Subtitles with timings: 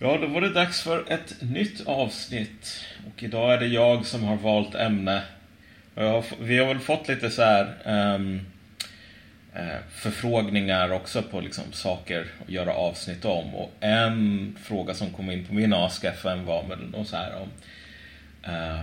[0.00, 2.84] Ja, då var det dags för ett nytt avsnitt.
[3.06, 5.22] Och idag är det jag som har valt ämne.
[5.94, 8.40] Har, vi har väl fått lite så här um,
[9.90, 13.54] förfrågningar också på liksom saker att göra avsnitt om.
[13.54, 17.48] Och en fråga som kom in på min AskFM var väl så här om
[18.52, 18.82] uh,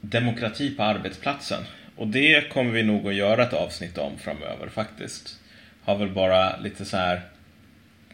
[0.00, 1.62] demokrati på arbetsplatsen.
[1.96, 5.38] Och det kommer vi nog att göra ett avsnitt om framöver faktiskt.
[5.84, 7.22] Har väl bara lite så här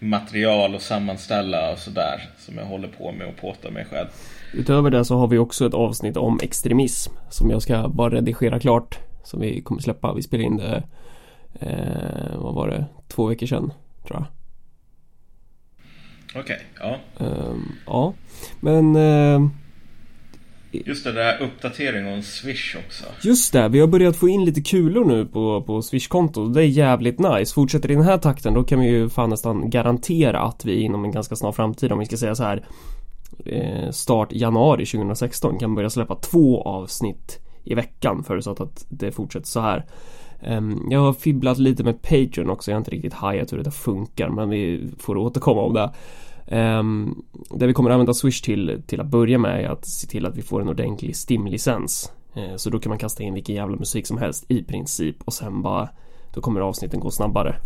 [0.03, 4.09] material att sammanställa och sådär som jag håller på med och påta mig själv.
[4.55, 8.61] Utöver det så har vi också ett avsnitt om extremism som jag ska bara redigera
[8.61, 10.15] klart som vi kommer släppa.
[10.15, 10.83] Vi spelade in det
[11.61, 13.73] eh, vad var det, två veckor sedan
[14.07, 14.27] tror jag.
[16.43, 17.27] Okej, okay, ja.
[17.27, 18.15] Um, ja,
[18.61, 19.49] men uh,
[20.73, 23.05] Just det, där uppdatering om Swish också.
[23.23, 26.55] Just det, vi har börjat få in lite kulor nu på, på Swish-kontot.
[26.55, 27.55] Det är jävligt nice.
[27.55, 31.05] Fortsätter i den här takten då kan vi ju fan nästan garantera att vi inom
[31.05, 32.67] en ganska snar framtid, om vi ska säga så här
[33.47, 39.47] eh, start januari 2016 kan börja släppa två avsnitt i veckan förutsatt att det fortsätter
[39.47, 39.87] så här.
[40.43, 43.71] Ehm, jag har fibblat lite med Patreon också, jag har inte riktigt hajat hur det
[43.71, 45.91] funkar men vi får återkomma om det.
[46.47, 50.27] Um, det vi kommer använda Swish till, till att börja med är att se till
[50.27, 52.13] att vi får en ordentlig STIM-licens.
[52.37, 55.33] Uh, så då kan man kasta in vilken jävla musik som helst i princip och
[55.33, 55.89] sen bara
[56.35, 57.57] då kommer avsnitten gå snabbare.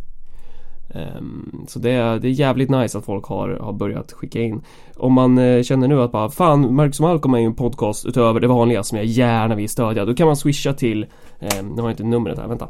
[0.95, 4.63] Um, så det är, det är jävligt nice att folk har, har börjat skicka in.
[4.97, 8.07] Om man uh, känner nu att bara fan, Marcus och Malcolm är ju en podcast
[8.07, 10.05] utöver det vanliga som jag gärna vill stödja.
[10.05, 11.07] Då kan man swisha till,
[11.61, 12.69] um, nu har jag inte numret här, vänta.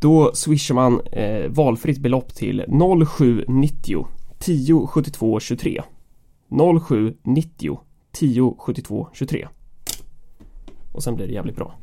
[0.00, 2.64] Då swishar man eh, valfritt belopp till
[3.06, 4.06] 0790
[4.38, 5.82] 10 72 23
[6.88, 7.80] 0790
[8.12, 9.48] 10 72 23
[10.92, 11.78] Och sen blir det jävligt bra.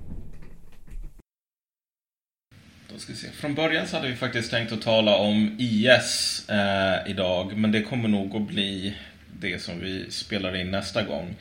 [2.94, 3.28] Då ska vi se.
[3.28, 7.82] Från början så hade vi faktiskt tänkt att tala om IS eh, idag, men det
[7.82, 8.96] kommer nog att bli
[9.40, 11.36] det som vi spelar in nästa gång.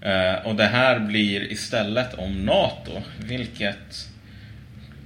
[0.00, 4.08] Eh, och det här blir istället om NATO, vilket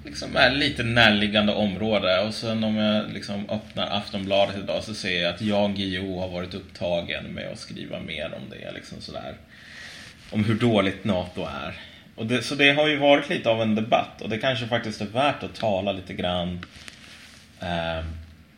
[0.05, 2.21] liksom är lite närliggande område.
[2.21, 6.28] Och sen om jag liksom öppnar Aftonbladet idag så ser jag att jag, Guillou har
[6.28, 8.72] varit upptagen med att skriva mer om det.
[8.72, 9.34] Liksom sådär.
[10.31, 11.78] Om hur dåligt NATO är.
[12.16, 15.00] Och det, så det har ju varit lite av en debatt och det kanske faktiskt
[15.00, 16.61] är värt att tala lite grann
[17.61, 18.05] eh,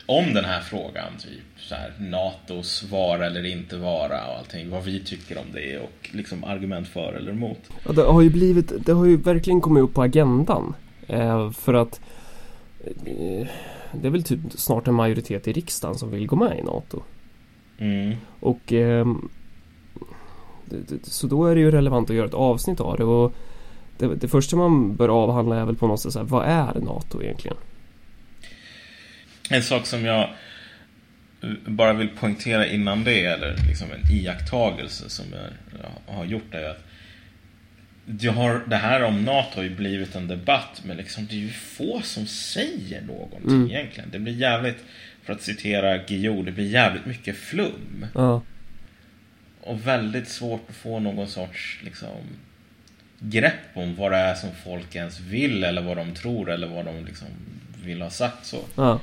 [0.07, 1.13] om den här frågan.
[1.19, 4.71] Typ så här, NATOs vara eller inte vara och allting.
[4.71, 7.59] Vad vi tycker om det och liksom argument för eller emot.
[7.87, 10.75] Ja, det har ju blivit, det har ju verkligen kommit upp på agendan.
[11.07, 12.01] Eh, för att
[12.85, 13.47] eh,
[13.93, 17.03] det är väl typ snart en majoritet i riksdagen som vill gå med i NATO.
[17.79, 18.17] Mm.
[18.41, 19.07] Och eh,
[21.03, 23.05] så då är det ju relevant att göra ett avsnitt av det.
[23.05, 23.35] Och
[23.99, 26.81] det, det första man bör avhandla är väl på något sätt så här, vad är
[26.81, 27.57] NATO egentligen?
[29.51, 30.29] En sak som jag
[31.67, 36.85] bara vill poängtera innan det, eller liksom en iakttagelse som jag har gjort är att
[38.05, 41.39] det, har, det här om NATO har ju blivit en debatt, men liksom, det är
[41.39, 43.71] ju få som säger någonting mm.
[43.71, 44.11] egentligen.
[44.11, 44.85] Det blir jävligt,
[45.23, 48.07] för att citera Guillou, det blir jävligt mycket flum.
[48.15, 48.43] Ja.
[49.61, 52.19] Och väldigt svårt att få någon sorts liksom,
[53.19, 56.85] grepp om vad det är som folk ens vill eller vad de tror eller vad
[56.85, 57.29] de liksom
[57.85, 58.61] vill ha sagt så.
[58.77, 59.01] Ja.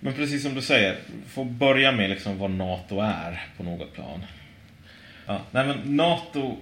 [0.00, 4.24] Men precis som du säger, får börja med liksom vad NATO är på något plan.
[5.26, 6.56] Ja, nej men NATO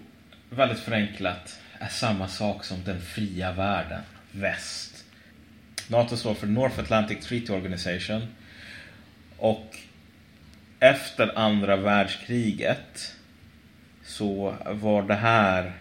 [0.51, 4.01] väldigt förenklat, är samma sak som den fria världen,
[4.33, 5.05] väst.
[5.89, 8.23] NATO står för North Atlantic Treaty Organization.
[9.37, 9.77] Och
[10.81, 13.15] efter andra världskriget
[14.05, 15.73] så var det här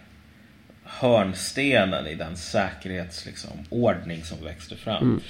[0.83, 5.03] hörnstenen i den säkerhetsordning liksom, som växte fram.
[5.03, 5.21] Mm.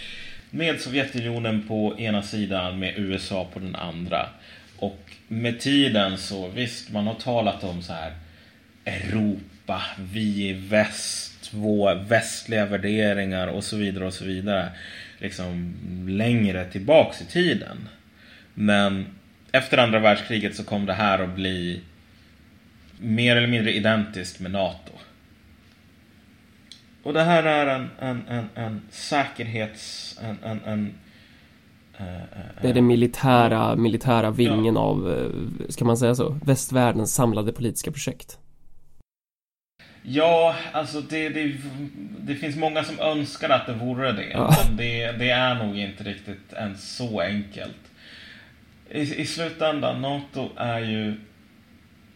[0.50, 4.29] Med Sovjetunionen på ena sidan, med USA på den andra.
[4.78, 8.13] Och med tiden så visst, man har talat om så här
[8.85, 9.81] Europa,
[10.12, 14.69] vi i väst, våra västliga värderingar och så vidare och så vidare.
[15.18, 15.75] Liksom
[16.07, 17.78] längre tillbaks i tiden.
[18.53, 19.05] Men
[19.52, 21.82] efter andra världskriget så kom det här att bli
[22.99, 24.91] mer eller mindre identiskt med NATO.
[27.03, 30.16] Och det här är en, en, en, en säkerhets...
[30.23, 30.93] En, en, en,
[31.99, 34.81] uh, det är den militära, militära vingen ja.
[34.81, 38.40] av, eh, ska man säga så, västvärldens samlade politiska projekt.
[40.07, 41.55] Ja, alltså det, det,
[42.19, 44.29] det finns många som önskar att det vore det.
[44.29, 44.55] Ja.
[44.67, 47.78] Men det, det, är nog inte riktigt ens så enkelt.
[48.90, 51.16] I, I slutändan, NATO är ju,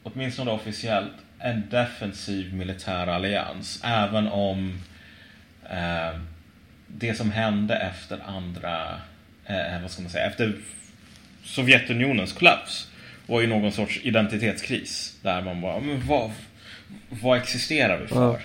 [0.03, 3.81] åtminstone officiellt, en defensiv militär allians.
[3.83, 4.79] Även om
[5.69, 6.19] eh,
[6.87, 9.01] det som hände efter andra,
[9.45, 10.53] eh, vad ska man säga, efter
[11.43, 12.91] Sovjetunionens kollaps
[13.25, 15.17] var ju någon sorts identitetskris.
[15.21, 16.31] Där man bara, men vad,
[17.21, 18.37] vad existerar vi för Ja.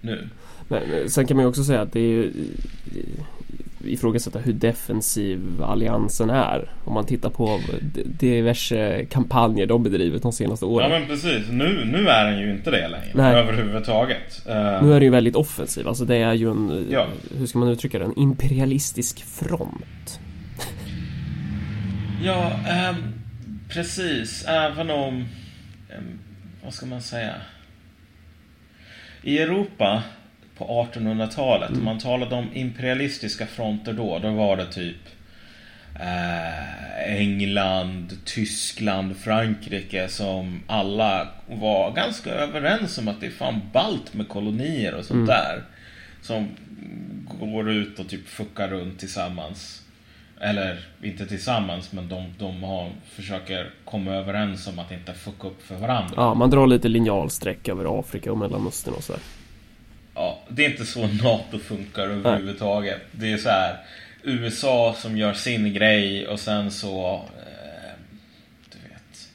[0.00, 0.28] nu?
[0.68, 4.52] Men eh, sen kan man ju också säga att det är ju eh, ifrågasätta hur
[4.52, 6.70] defensiv alliansen är.
[6.84, 7.60] Om man tittar på
[8.04, 10.90] diverse kampanjer de bedrivit de senaste Ja åren.
[10.90, 13.10] men precis, nu, nu är den ju inte det längre.
[13.14, 13.34] Nej.
[13.36, 14.46] Överhuvudtaget.
[14.48, 17.06] Eh, Nu är det ju väldigt offensiv, alltså det är ju en, eh, Ja.
[17.38, 20.20] hur ska man uttrycka det, en imperialistisk front.
[22.24, 22.96] Ja, ehm,
[23.68, 24.44] precis.
[24.48, 25.14] Även om...
[25.96, 26.18] ehm,
[26.64, 27.34] vad ska man säga?
[29.22, 30.02] I Europa
[30.56, 34.96] på 1800-talet, om man talade om imperialistiska fronter då, då var det typ
[36.00, 44.14] eh, England, Tyskland, Frankrike som alla var ganska överens om att det är fan balt
[44.14, 45.62] med kolonier och sånt där.
[46.22, 46.48] Som
[47.40, 49.81] går ut och typ fuckar runt tillsammans.
[50.42, 55.62] Eller inte tillsammans, men de, de har, försöker komma överens om att inte fucka upp
[55.62, 56.14] för varandra.
[56.16, 59.22] Ja, man drar lite linjalsträck över Afrika och Mellanöstern och så här.
[60.14, 63.00] Ja, det är inte så NATO funkar överhuvudtaget.
[63.12, 63.76] Det är så här
[64.22, 67.14] USA som gör sin grej och sen så...
[67.14, 67.92] Eh,
[68.72, 69.28] du vet.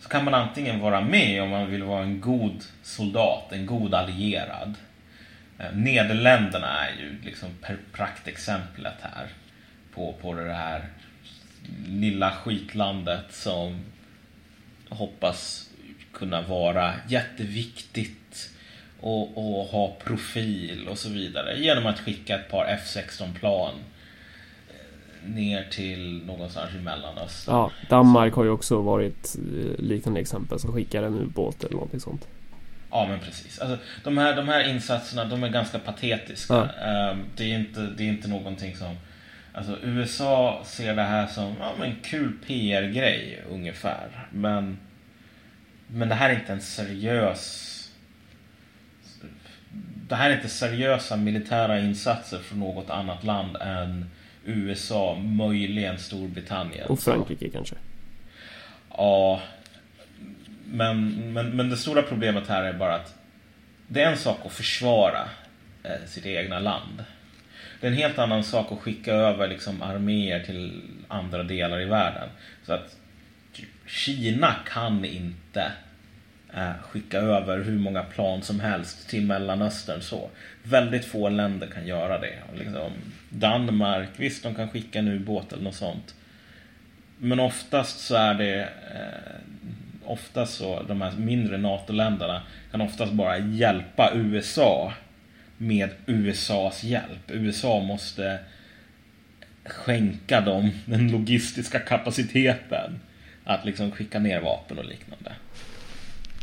[0.00, 3.94] Så kan man antingen vara med om man vill vara en god soldat, en god
[3.94, 4.74] allierad.
[5.58, 9.26] Eh, Nederländerna är ju liksom per praktexemplet här.
[9.94, 10.88] På, på det här
[11.86, 13.80] lilla skitlandet som
[14.88, 15.70] hoppas
[16.12, 18.50] kunna vara jätteviktigt
[19.00, 23.74] och, och ha profil och så vidare genom att skicka ett par F16-plan
[24.68, 27.54] eh, ner till någonstans i Mellanöstern.
[27.54, 32.00] Ja, Danmark har ju också varit eh, liknande exempel som skickar en ubåt eller någonting
[32.00, 32.28] sånt.
[32.90, 33.58] Ja, men precis.
[33.58, 36.54] Alltså, de, här, de här insatserna de är ganska patetiska.
[36.54, 36.86] Ja.
[36.88, 38.96] Ehm, det, är inte, det är inte någonting som...
[39.54, 44.28] Alltså, USA ser det här som ja, men kul PR-grej ungefär.
[44.30, 44.78] Men,
[45.86, 47.68] men det här är inte en seriös...
[50.08, 54.10] Det här är inte seriösa militära insatser från något annat land än
[54.44, 56.88] USA, möjligen Storbritannien.
[56.88, 57.74] Och Frankrike kanske.
[58.88, 59.40] Ja,
[60.64, 63.14] men, men, men det stora problemet här är bara att
[63.88, 65.28] det är en sak att försvara
[65.82, 67.04] eh, sitt egna land.
[67.82, 71.84] Det är en helt annan sak att skicka över liksom, arméer till andra delar i
[71.84, 72.28] världen.
[72.66, 72.96] Så att
[73.52, 75.72] typ, Kina kan inte
[76.54, 80.00] eh, skicka över hur många plan som helst till Mellanöstern.
[80.00, 80.30] så.
[80.62, 82.34] Väldigt få länder kan göra det.
[82.52, 82.92] Och Liksom,
[83.28, 86.14] Danmark, visst de kan skicka en ubåt eller något sånt.
[87.18, 88.60] Men oftast så är det
[88.94, 89.32] eh,
[90.04, 94.92] Oftast så, de här mindre NATO-länderna kan oftast bara hjälpa USA
[95.58, 97.30] med USAs hjälp.
[97.30, 98.38] USA måste
[99.66, 103.00] skänka dem den logistiska kapaciteten
[103.44, 105.32] att liksom skicka ner vapen och liknande.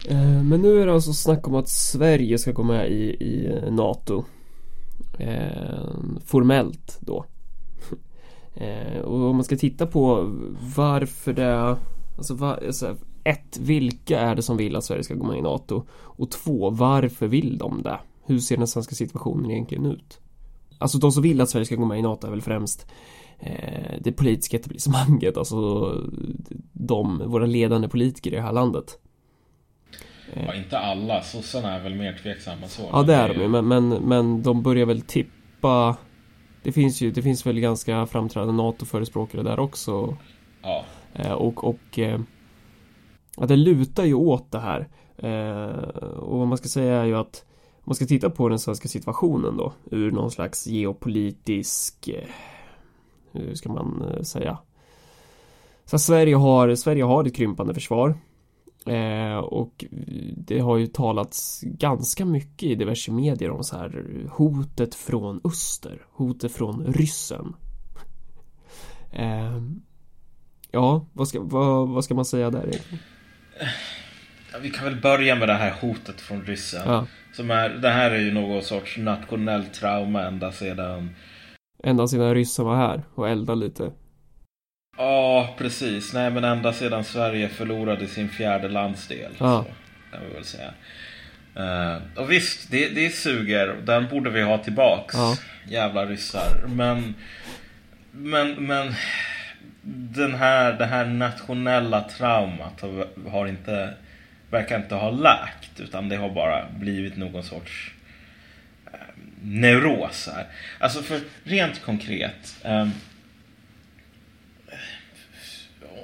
[0.09, 3.61] Eh, men nu är det alltså snack om att Sverige ska gå med i, i
[3.71, 4.25] NATO.
[5.19, 5.89] Eh,
[6.25, 7.25] formellt då.
[8.55, 10.31] Eh, och om man ska titta på
[10.75, 11.77] varför det...
[12.17, 15.41] Alltså, var, alltså ett, vilka är det som vill att Sverige ska gå med i
[15.41, 15.83] NATO?
[15.91, 17.99] Och två, varför vill de det?
[18.29, 20.19] Hur ser den svenska situationen egentligen ut?
[20.77, 22.91] Alltså de som vill att Sverige ska gå med i NATO är väl främst
[23.39, 25.91] eh, det politiska etablissemanget, alltså
[26.73, 28.99] de, våra ledande politiker i det här landet.
[30.33, 31.21] Ja, inte alla.
[31.21, 32.81] Sossarna är väl mer tveksamma så.
[32.91, 35.97] Ja det är de ju men, men, men de börjar väl tippa
[36.63, 40.17] Det finns ju, det finns väl ganska framträdande NATO-förespråkare där också
[40.61, 42.19] Ja, eh, Och, och eh,
[43.37, 47.17] Ja det lutar ju åt det här eh, Och vad man ska säga är ju
[47.17, 47.45] att
[47.89, 52.29] man ska titta på den svenska situationen då Ur någon slags geopolitisk eh,
[53.31, 54.57] Hur ska man eh, säga
[55.85, 58.15] så Sverige har, Sverige har ett krympande försvar
[58.85, 59.85] Eh, och
[60.37, 66.01] det har ju talats ganska mycket i diverse medier om så här hotet från öster,
[66.11, 67.55] hotet från ryssen.
[69.11, 69.61] Eh,
[70.71, 73.03] ja, vad ska, vad, vad ska man säga där egentligen?
[74.51, 76.81] Ja, Vi kan väl börja med det här hotet från ryssen.
[76.85, 81.15] Ja, Som är, det här är ju någon sorts nationellt trauma ända sedan
[81.83, 83.91] ända sedan ryssen var här och eldade lite.
[84.97, 86.13] Ja, precis.
[86.13, 89.31] Nej, men ända sedan Sverige förlorade sin fjärde landsdel.
[89.37, 89.65] Ja.
[89.65, 90.73] Så kan vi väl säga.
[91.55, 93.75] Eh, och visst, det, det suger.
[93.83, 95.15] Den borde vi ha tillbaks.
[95.15, 95.35] Ja.
[95.67, 96.65] Jävla ryssar.
[96.67, 97.15] Men,
[98.11, 98.93] men, men
[99.81, 103.93] den här, det här nationella traumat har, har inte,
[104.49, 105.79] verkar inte ha läkt.
[105.79, 107.91] Utan det har bara blivit någon sorts
[108.93, 108.99] eh,
[109.41, 110.45] neuros här.
[110.79, 112.57] Alltså för rent konkret.
[112.63, 112.87] Eh,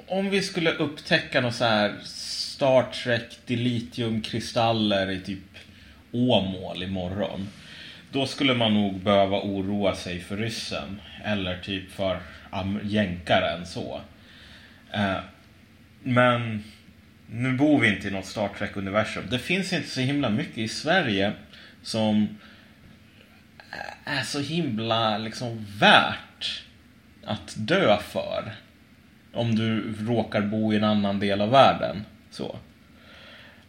[0.08, 5.38] om vi skulle upptäcka något så här Star Trek dilithiumkristaller i typ
[6.12, 7.48] Åmål imorgon.
[8.12, 11.00] Då skulle man nog behöva oroa sig för ryssen.
[11.24, 12.20] Eller typ för
[12.82, 14.00] jänkaren så.
[14.92, 15.18] Eh,
[16.02, 16.64] men
[17.30, 19.24] nu bor vi inte i något Star Trek-universum.
[19.30, 21.32] Det finns inte så himla mycket i Sverige
[21.82, 22.38] som
[24.04, 26.62] är så himla liksom värt
[27.24, 28.54] att dö för.
[29.32, 32.04] Om du råkar bo i en annan del av världen.
[32.30, 32.58] Så.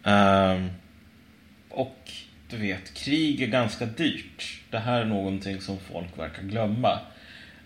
[0.04, 0.70] Um,
[1.70, 2.12] och
[2.50, 4.62] du vet, krig är ganska dyrt.
[4.70, 7.00] Det här är någonting som folk verkar glömma.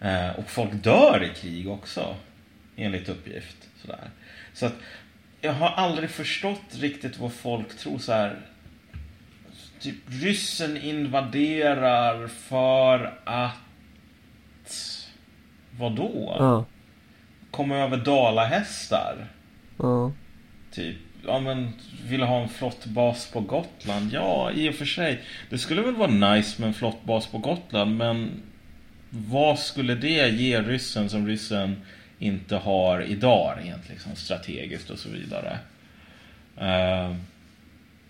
[0.06, 2.16] Uh, och folk dör i krig också.
[2.76, 3.58] Enligt uppgift.
[3.82, 4.10] Sådär.
[4.54, 4.76] Så att
[5.42, 8.40] jag har aldrig förstått riktigt vad folk tror så här.
[9.80, 13.58] Typ ryssen invaderar för att...
[15.80, 16.36] Vadå?
[16.40, 16.66] Ja.
[17.52, 19.28] Komma över dalahästar?
[19.78, 20.12] Ja.
[20.72, 20.98] Typ.
[21.26, 21.74] Ja men,
[22.08, 24.14] vill ha en flottbas på Gotland?
[24.14, 25.22] Ja, i och för sig.
[25.50, 28.42] Det skulle väl vara nice med en flottbas på Gotland, men
[29.10, 31.82] vad skulle det ge ryssen som ryssen
[32.22, 35.60] inte har idag rent liksom, strategiskt och så vidare.
[36.62, 37.16] Uh,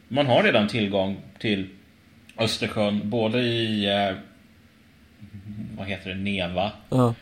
[0.07, 1.69] man har redan tillgång till
[2.37, 4.17] Östersjön både i uh,
[5.77, 7.13] vad heter det, Neva uh,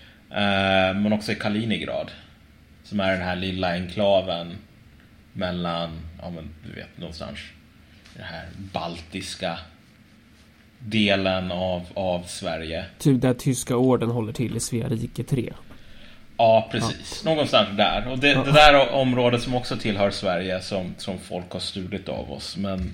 [0.95, 2.11] men också i Kaliningrad.
[2.83, 4.55] Som är den här lilla enklaven
[5.33, 5.89] mellan,
[6.21, 7.39] ja men du vet någonstans
[8.15, 9.59] den här baltiska
[10.79, 12.85] delen av, av Sverige.
[12.97, 15.53] Typ där tyska orden håller till i Svea rike 3.
[16.39, 17.21] Ja, precis.
[17.25, 17.31] Ja.
[17.31, 18.07] Någonstans där.
[18.07, 22.31] Och det, det där området som också tillhör Sverige som, som folk har stulit av
[22.31, 22.57] oss.
[22.57, 22.91] Men,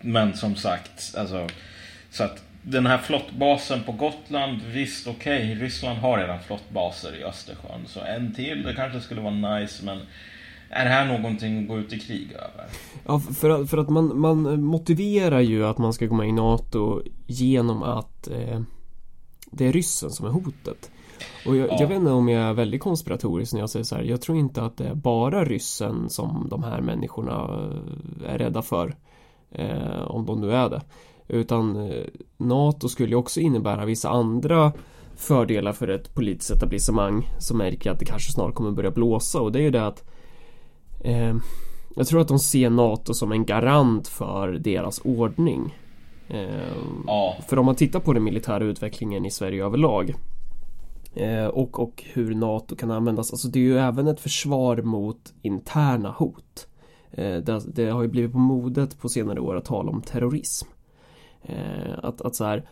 [0.00, 1.48] men som sagt, alltså,
[2.10, 7.24] så att den här flottbasen på Gotland, visst okej, okay, Ryssland har redan flottbaser i
[7.24, 7.80] Östersjön.
[7.86, 9.98] Så en till, det kanske skulle vara nice, men
[10.70, 12.66] är det här någonting att gå ut i krig över?
[13.06, 16.32] Ja, för att, för att man, man motiverar ju att man ska gå med i
[16.32, 18.60] NATO genom att eh,
[19.50, 20.90] det är ryssen som är hotet.
[21.46, 21.76] Och jag, ja.
[21.80, 24.02] jag, vet inte om jag är väldigt konspiratorisk när jag säger så här.
[24.02, 27.32] Jag tror inte att det är bara ryssen som de här människorna
[28.26, 28.94] är rädda för.
[29.50, 30.82] Eh, om de nu är det.
[31.28, 32.04] Utan eh,
[32.36, 34.72] NATO skulle också innebära vissa andra
[35.16, 39.52] fördelar för ett politiskt etablissemang som märker att det kanske snart kommer börja blåsa och
[39.52, 40.04] det är ju det att
[41.04, 41.34] eh,
[41.96, 45.76] Jag tror att de ser NATO som en garant för deras ordning.
[46.28, 46.72] Eh,
[47.06, 47.36] ja.
[47.48, 50.29] För om man tittar på den militära utvecklingen i Sverige överlag Eh,
[51.14, 53.32] Eh, och, och hur NATO kan användas.
[53.32, 56.68] Alltså det är ju även ett försvar mot interna hot.
[57.10, 60.68] Eh, det, det, har ju blivit på modet på senare år att tala om terrorism.
[61.42, 62.68] Eh, att, att så här,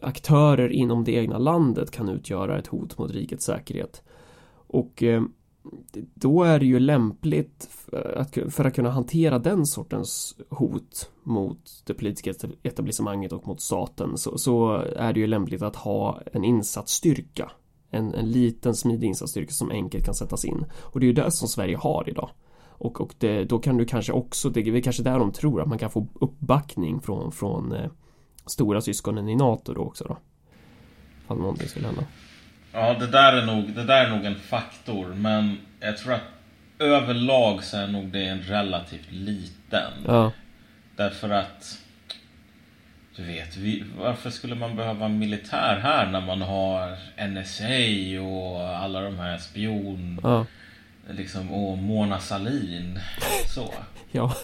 [0.00, 4.02] aktörer inom det egna landet kan utgöra ett hot mot rikets säkerhet.
[4.66, 5.02] Och
[6.14, 7.68] då är det ju lämpligt
[8.16, 14.18] att, för att kunna hantera den sortens hot mot det politiska etablissemanget och mot staten
[14.18, 17.50] så, så är det ju lämpligt att ha en insatsstyrka.
[17.90, 20.64] En, en liten smidig insatsstyrka som enkelt kan sättas in.
[20.80, 22.30] Och det är ju det som Sverige har idag.
[22.82, 25.68] Och, och det, då kan du kanske också, det är kanske där de tror att
[25.68, 27.90] man kan få uppbackning från, från eh,
[28.46, 30.16] stora syskonen i NATO då också då.
[31.26, 32.04] Om någonting skulle hända.
[32.72, 36.20] Ja, det där, är nog, det där är nog en faktor, men jag tror att
[36.78, 39.92] överlag så är nog det en relativt liten.
[40.06, 40.32] Ja.
[40.96, 41.78] Därför att,
[43.16, 46.96] du vet, vi, varför skulle man behöva militär här när man har
[47.28, 50.20] NSA och alla de här spion...
[50.22, 50.46] Ja.
[51.10, 52.98] Liksom, och Mona Salin.
[53.46, 53.74] Så.
[54.12, 54.34] ja.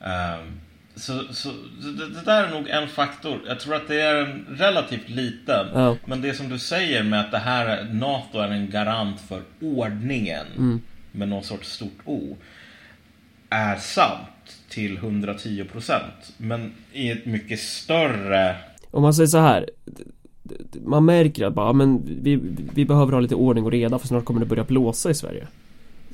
[0.00, 0.60] Um,
[0.94, 1.48] så, så
[1.82, 3.40] det, det, där är nog en faktor.
[3.46, 5.66] Jag tror att det är en relativt liten.
[5.74, 5.96] Ja.
[6.04, 10.46] Men det som du säger med att det här NATO är en garant för ordningen
[10.56, 10.80] mm.
[11.12, 12.36] med någon sorts stort O
[13.50, 14.28] är sant
[14.68, 16.32] till 110 procent.
[16.36, 18.56] Men i ett mycket större...
[18.90, 19.66] Om man säger så här
[20.84, 22.40] man märker att bara, men vi,
[22.74, 25.46] vi behöver ha lite ordning och reda för snart kommer det börja blåsa i Sverige.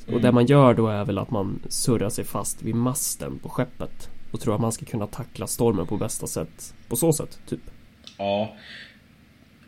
[0.03, 0.15] Mm.
[0.15, 3.49] Och det man gör då är väl att man surrar sig fast vid masten på
[3.49, 4.09] skeppet.
[4.31, 7.59] Och tror att man ska kunna tackla stormen på bästa sätt på så sätt, typ.
[8.17, 8.55] Ja,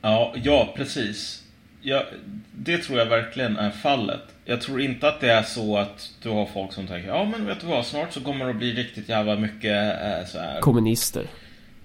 [0.02, 1.44] ja, ja precis.
[1.82, 2.06] Ja,
[2.52, 4.22] det tror jag verkligen är fallet.
[4.46, 7.46] Jag tror inte att det är så att du har folk som tänker ja men
[7.46, 10.62] vet du vad, snart så kommer det att bli riktigt jävla mycket eh, så här.
[10.62, 11.28] Kommunister.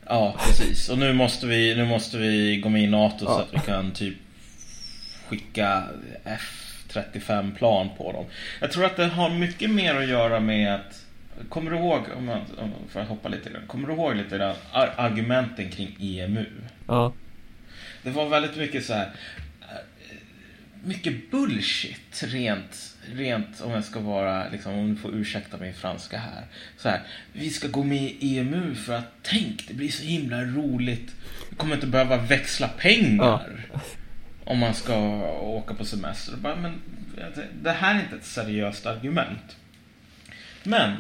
[0.06, 0.88] Ja, precis.
[0.88, 3.35] Och nu måste vi, nu måste vi gå med i NATO ja.
[3.35, 4.14] så att vi kan typ
[5.28, 5.83] skicka
[6.25, 8.25] F35 plan på dem.
[8.61, 11.05] Jag tror att det har mycket mer att göra med att
[11.49, 12.40] Kommer du ihåg, om jag,
[12.95, 14.55] att hoppa lite grann, kommer du ihåg lite grann
[14.97, 16.47] argumenten kring EMU?
[16.87, 17.12] Ja.
[18.02, 19.11] Det var väldigt mycket så här.
[19.61, 20.16] Eh,
[20.85, 26.19] mycket bullshit rent, rent om jag ska vara, liksom, om du får ursäkta min franska
[26.19, 26.45] här.
[26.76, 27.02] Så här,
[27.33, 31.14] vi ska gå med i EMU för att tänk, det blir så himla roligt.
[31.50, 33.66] Vi kommer inte behöva växla pengar.
[33.73, 33.81] Ja.
[34.45, 34.97] Om man ska
[35.40, 36.37] åka på semester.
[36.37, 36.81] Bara, men
[37.62, 39.57] det här är inte ett seriöst argument.
[40.62, 40.97] Men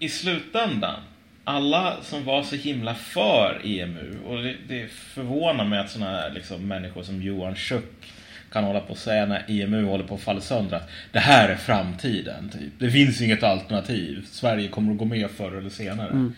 [0.00, 1.00] i slutändan,
[1.44, 6.30] alla som var så himla för EMU och det, det förvånar mig att sådana här
[6.30, 8.12] liksom, människor som Johan Schuck
[8.52, 11.48] kan hålla på och säga när EMU håller på att falla sönder att det här
[11.48, 12.50] är framtiden.
[12.50, 12.72] Typ.
[12.78, 14.26] Det finns inget alternativ.
[14.26, 16.10] Sverige kommer att gå med förr eller senare.
[16.10, 16.34] Mm.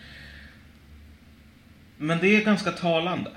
[1.97, 3.31] Men det är ganska talande.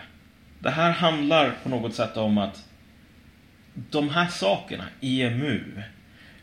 [0.58, 2.64] Det här handlar på något sätt om att
[3.90, 5.82] de här sakerna, EMU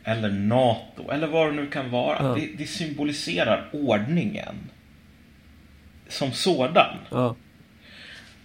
[0.03, 2.35] eller NATO eller vad det nu kan vara, ja.
[2.35, 4.55] det, det, symboliserar ordningen
[6.07, 6.97] som sådan.
[7.11, 7.35] Ja.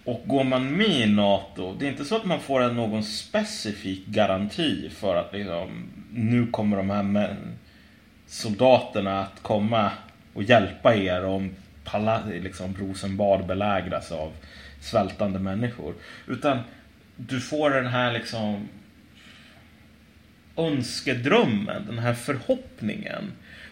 [0.05, 4.05] Och går man med i NATO, det är inte så att man får någon specifik
[4.05, 7.35] garanti för att liksom, nu kommer de här
[8.27, 9.91] soldaterna att komma
[10.33, 11.49] och hjälpa er om
[12.31, 14.31] liksom, Rosenbad belägras av
[14.81, 15.93] svältande människor.
[16.27, 16.59] Utan
[17.15, 18.67] du får den här liksom
[20.67, 23.31] önskedrömmen, den här förhoppningen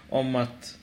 [0.09, 0.77] om att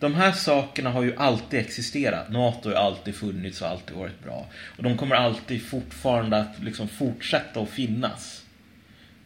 [0.00, 2.30] de här sakerna har ju alltid existerat.
[2.30, 4.46] NATO har alltid funnits och alltid varit bra.
[4.76, 8.44] Och de kommer alltid fortfarande att liksom fortsätta att finnas.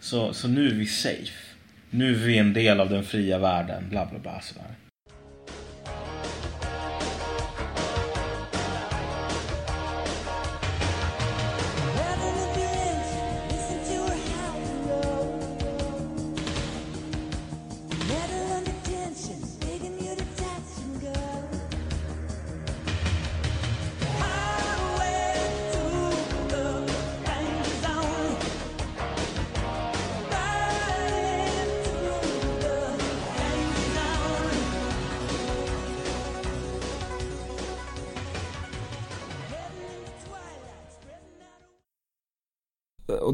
[0.00, 1.54] Så, så nu är vi safe.
[1.90, 4.74] Nu är vi en del av den fria världen, bla bla bla sådär.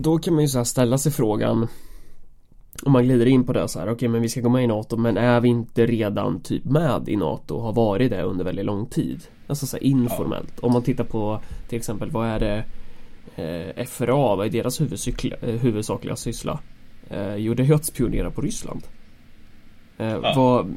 [0.04, 1.68] Då kan man ju så ställa sig frågan
[2.82, 4.64] om man glider in på det så här, okej okay, men vi ska gå med
[4.64, 8.22] i NATO men är vi inte redan typ med i NATO och har varit det
[8.22, 9.22] under väldigt lång tid?
[9.46, 10.52] Alltså så informellt.
[10.60, 10.66] Ja.
[10.66, 12.64] Om man tittar på till exempel vad är det
[13.36, 16.60] eh, FRA, vad är deras eh, huvudsakliga syssla?
[17.08, 18.82] Eh, jo det är att spionera på Ryssland.
[19.98, 20.32] Eh, ja.
[20.36, 20.76] vad,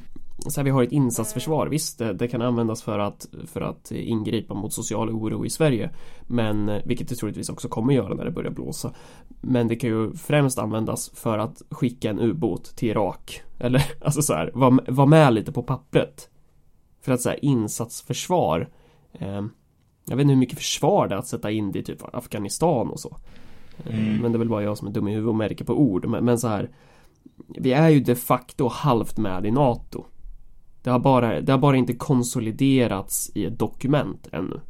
[0.49, 3.91] så här, vi har ett insatsförsvar, visst det, det, kan användas för att, för att
[3.91, 5.89] ingripa mot social oro i Sverige
[6.27, 8.93] Men vilket det troligtvis också kommer göra när det börjar blåsa.
[9.41, 13.41] Men det kan ju främst användas för att skicka en ubåt till Irak.
[13.59, 16.29] Eller alltså så här, vara var med lite på pappret.
[17.01, 18.69] För att så här, insatsförsvar
[19.13, 19.45] eh,
[20.05, 22.89] Jag vet inte hur mycket försvar det är att sätta in det i typ Afghanistan
[22.89, 23.17] och så.
[23.85, 24.21] Eh, mm.
[24.21, 26.05] Men det är väl bara jag som är dum i huvudet och märker på ord.
[26.05, 26.69] Men, men så här
[27.47, 30.05] Vi är ju de facto halvt med i NATO
[30.87, 34.61] det har, bara, det har bara inte konsoliderats i ett dokument ännu.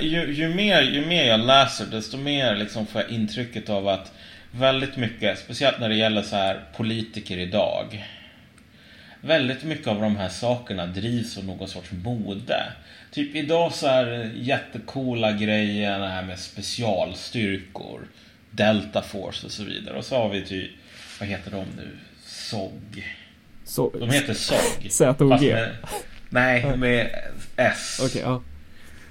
[0.00, 4.12] Ju, ju, mer, ju mer jag läser desto mer liksom får jag intrycket av att
[4.50, 8.04] väldigt mycket, speciellt när det gäller så här politiker idag.
[9.20, 12.62] Väldigt mycket av de här sakerna drivs av någon sorts mode.
[13.10, 18.08] Typ idag så är jättekola grejer det här med specialstyrkor.
[18.50, 19.98] Delta Force och så vidare.
[19.98, 20.70] Och så har vi typ,
[21.20, 21.88] vad heter de nu?
[22.24, 23.04] SOG.
[23.64, 24.90] Så, de heter SOG.
[24.90, 25.66] Z-O-G?
[26.28, 27.10] Nej, med
[27.56, 28.00] S.
[28.04, 28.42] Okay, ja.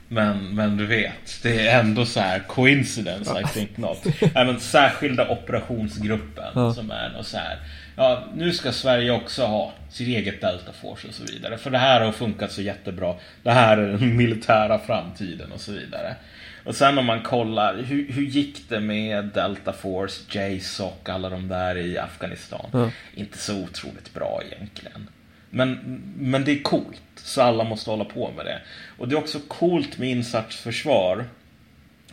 [0.08, 4.06] Men, men du vet, det är ändå så här coincidence, I think not.
[4.36, 6.74] Även särskilda operationsgruppen ja.
[6.74, 7.60] som är och så här.
[7.96, 11.58] Ja, nu ska Sverige också ha sitt eget Delta Force och så vidare.
[11.58, 13.16] För det här har funkat så jättebra.
[13.44, 16.16] Det här är den militära framtiden och så vidare.
[16.64, 21.48] Och sen om man kollar, hur, hur gick det med Delta Force, JSOC, alla de
[21.48, 22.70] där i Afghanistan?
[22.74, 22.90] Mm.
[23.16, 25.10] Inte så otroligt bra egentligen.
[25.50, 28.62] Men, men det är coolt, så alla måste hålla på med det.
[28.98, 31.26] Och det är också coolt med insatsförsvar.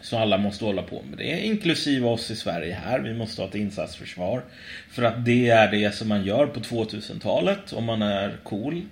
[0.01, 3.01] Så alla måste hålla på med det, inklusive oss i Sverige här.
[3.01, 4.43] Vi måste ha ett insatsförsvar.
[4.91, 8.83] För att det är det som man gör på 2000-talet om man är cool.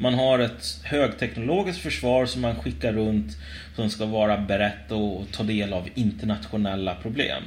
[0.00, 3.36] Man har ett högteknologiskt försvar som man skickar runt
[3.76, 7.42] som ska vara berett att ta del av internationella problem.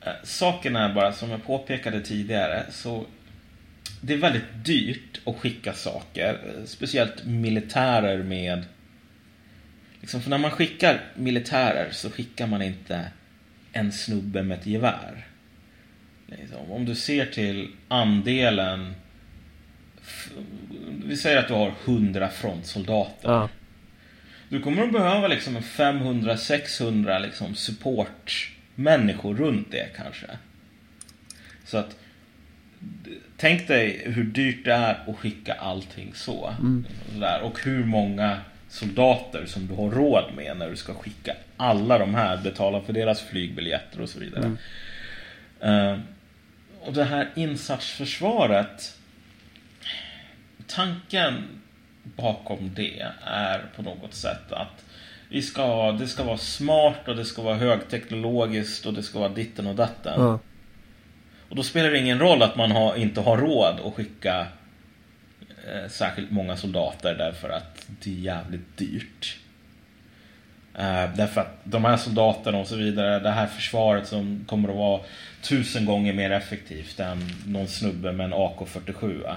[0.00, 3.06] Eh, saken är bara, som jag påpekade tidigare, så
[4.00, 6.32] det är väldigt dyrt att skicka saker.
[6.32, 8.64] Eh, speciellt militärer med...
[10.00, 13.04] Liksom, för när man skickar militärer så skickar man inte
[13.72, 15.26] en snubbe med ett gevär.
[16.26, 18.94] Liksom, om du ser till andelen
[21.04, 23.28] vi säger att du har 100 frontsoldater.
[23.28, 23.48] Ja.
[24.48, 30.26] Du kommer att behöva liksom 500-600 liksom support människor runt det kanske.
[31.64, 31.96] Så att
[33.36, 36.54] Tänk dig hur dyrt det är att skicka allting så.
[36.60, 36.84] Mm.
[37.42, 42.14] Och hur många soldater som du har råd med när du ska skicka alla de
[42.14, 44.56] här, betala för deras flygbiljetter och så vidare.
[45.62, 45.92] Mm.
[45.92, 46.00] Uh,
[46.80, 48.96] och det här insatsförsvaret
[50.74, 51.60] Tanken
[52.02, 54.84] bakom det är på något sätt att
[55.28, 59.28] vi ska, det ska vara smart och det ska vara högteknologiskt och det ska vara
[59.28, 60.14] ditten och datten.
[60.16, 60.38] Ja.
[61.48, 64.46] Och då spelar det ingen roll att man har, inte har råd att skicka
[65.66, 69.38] eh, särskilt många soldater därför att det är jävligt dyrt.
[70.74, 74.76] Eh, därför att de här soldaterna och så vidare, det här försvaret som kommer att
[74.76, 75.00] vara
[75.42, 79.36] tusen gånger mer effektivt än någon snubbe med en AK47.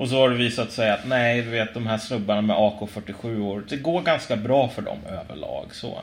[0.00, 3.40] Och så har det visat sig att nej, du vet de här snubbarna med AK47
[3.40, 6.00] år, det går ganska bra för dem överlag så.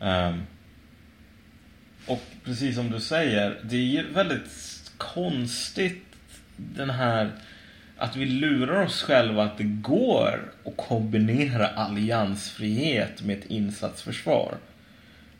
[0.00, 0.46] Um,
[2.06, 4.50] och precis som du säger, det är ju väldigt
[4.96, 6.04] konstigt
[6.56, 7.30] den här
[7.96, 14.54] att vi lurar oss själva att det går att kombinera alliansfrihet med ett insatsförsvar.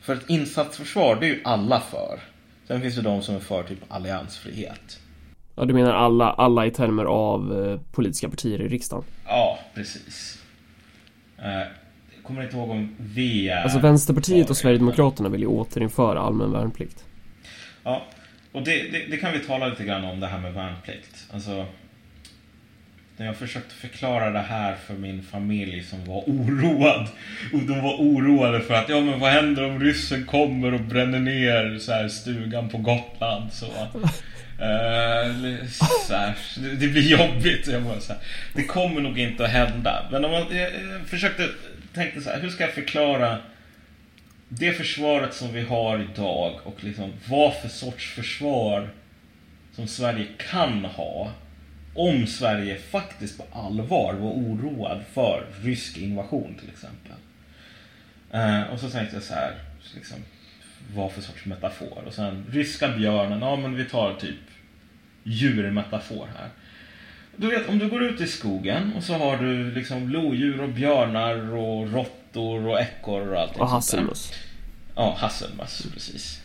[0.00, 2.20] För ett insatsförsvar, det är ju alla för.
[2.66, 5.00] Sen finns det de som är för typ alliansfrihet.
[5.58, 9.04] Ja, du menar alla, alla i termer av eh, politiska partier i riksdagen?
[9.26, 10.42] Ja, precis.
[11.38, 11.62] Eh,
[12.22, 13.62] kommer inte ihåg om V är...
[13.62, 17.04] Alltså Vänsterpartiet och Sverigedemokraterna vill ju återinföra allmän värnplikt.
[17.84, 18.02] Ja,
[18.52, 21.26] och det, det, det kan vi tala lite grann om det här med värnplikt.
[21.32, 21.66] Alltså,
[23.16, 27.08] när jag försökte förklara det här för min familj som var oroad.
[27.52, 31.20] Och de var oroade för att, ja men vad händer om ryssen kommer och bränner
[31.20, 33.52] ner så här, stugan på Gotland?
[33.52, 33.66] Så,
[34.60, 35.66] Uh,
[36.06, 36.36] så här,
[36.80, 37.66] det, blir jobbigt.
[37.66, 38.22] Jag bara, så här,
[38.54, 40.08] det kommer nog inte att hända.
[40.10, 41.48] Men om man, jag, jag försökte,
[41.94, 43.38] tänkte så här, hur ska jag förklara
[44.48, 48.90] det försvaret som vi har idag och liksom vad för sorts försvar
[49.72, 51.32] som Sverige kan ha
[51.94, 57.12] om Sverige faktiskt på allvar var oroad för rysk invasion till exempel.
[58.34, 59.54] Uh, och så tänkte jag så här,
[59.94, 60.16] liksom,
[60.94, 62.02] vad för sorts metafor?
[62.06, 64.40] Och sen ryska björnen, ja men vi tar typ
[65.22, 66.48] djurmetafor här.
[67.36, 70.68] Du vet, om du går ut i skogen och så har du liksom lodjur och
[70.68, 74.32] björnar och råttor och ekorrar och allting Och hasselmus.
[74.96, 76.42] Ja, hasselmöss, precis.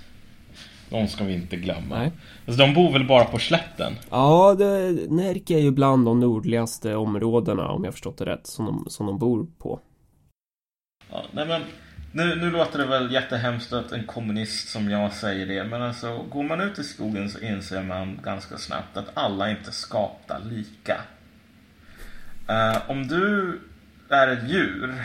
[0.89, 1.99] De ska vi inte glömma.
[1.99, 2.11] Nej.
[2.47, 3.93] Alltså, de bor väl bara på slätten?
[4.09, 8.65] Ja, det, Närke är ju bland de nordligaste områdena om jag förstått det rätt som
[8.65, 9.79] de, som de bor på.
[11.11, 11.61] Ja, nej men,
[12.15, 16.17] nu, nu låter det väl jättehemskt att en kommunist som jag säger det, men alltså
[16.17, 21.01] går man ut i skogen så inser man ganska snabbt att alla inte skapta lika.
[22.47, 23.59] Eh, om du
[24.09, 25.03] är ett djur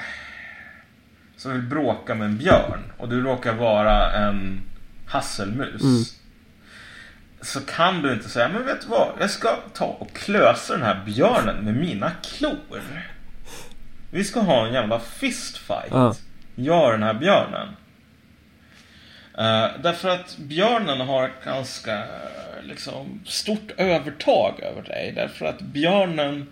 [1.37, 4.61] som vill bråka med en björn och du råkar vara en
[5.07, 6.03] hasselmus Mm.
[7.40, 9.09] så kan du inte säga, men vet du vad?
[9.21, 12.83] Jag ska ta och klösa den här björnen med mina klor.
[14.11, 15.92] Vi ska ha en jävla fistfight.
[16.59, 16.83] Ja.
[16.83, 17.68] Jag den här björnen.
[19.38, 22.05] Uh, därför att björnen har ett ganska
[22.62, 25.12] liksom, stort övertag över dig.
[25.16, 26.47] Därför att björnen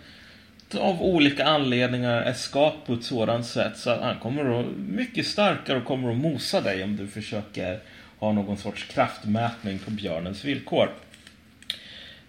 [0.78, 5.26] av olika anledningar är skapt på ett sådant sätt så att han kommer att mycket
[5.26, 7.80] starkare och kommer att mosa dig om du försöker
[8.18, 10.90] ha någon sorts kraftmätning på björnens villkor.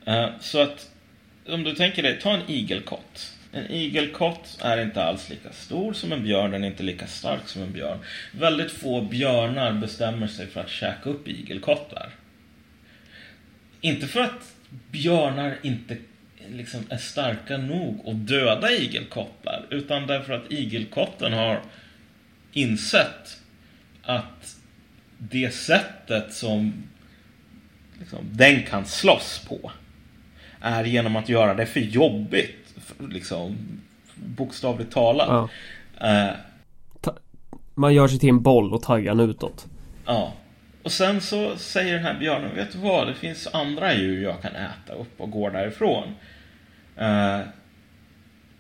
[0.08, 0.90] Uh, Så att
[1.50, 3.37] om du tänker dig, ta en igelkott.
[3.52, 7.48] En igelkott är inte alls lika stor som en björn, den är inte lika stark
[7.48, 8.00] som en björn.
[8.32, 12.10] Väldigt få björnar bestämmer sig för att käka upp igelkottar.
[13.82, 14.54] Inte för att
[14.92, 15.98] björnar inte
[16.50, 21.62] liksom är starka nog att döda igelkottar, utan därför att igelkotten har
[22.54, 23.42] insett
[24.04, 24.56] att
[25.18, 26.84] det sättet som
[28.00, 29.72] liksom, den kan slåss på
[30.62, 32.67] är genom att göra det för jobbigt,
[33.10, 33.58] liksom,
[34.16, 35.50] bokstavligt talat.
[36.00, 36.08] Ja.
[36.08, 36.30] Eh,
[37.76, 39.66] Man gör sig till en boll och taggar den utåt.
[40.06, 40.34] Ja.
[40.84, 43.08] Och sen så säger den här björnen, vet du vad?
[43.08, 46.04] Det finns andra djur jag kan äta upp och gå därifrån.
[46.96, 47.40] Eh,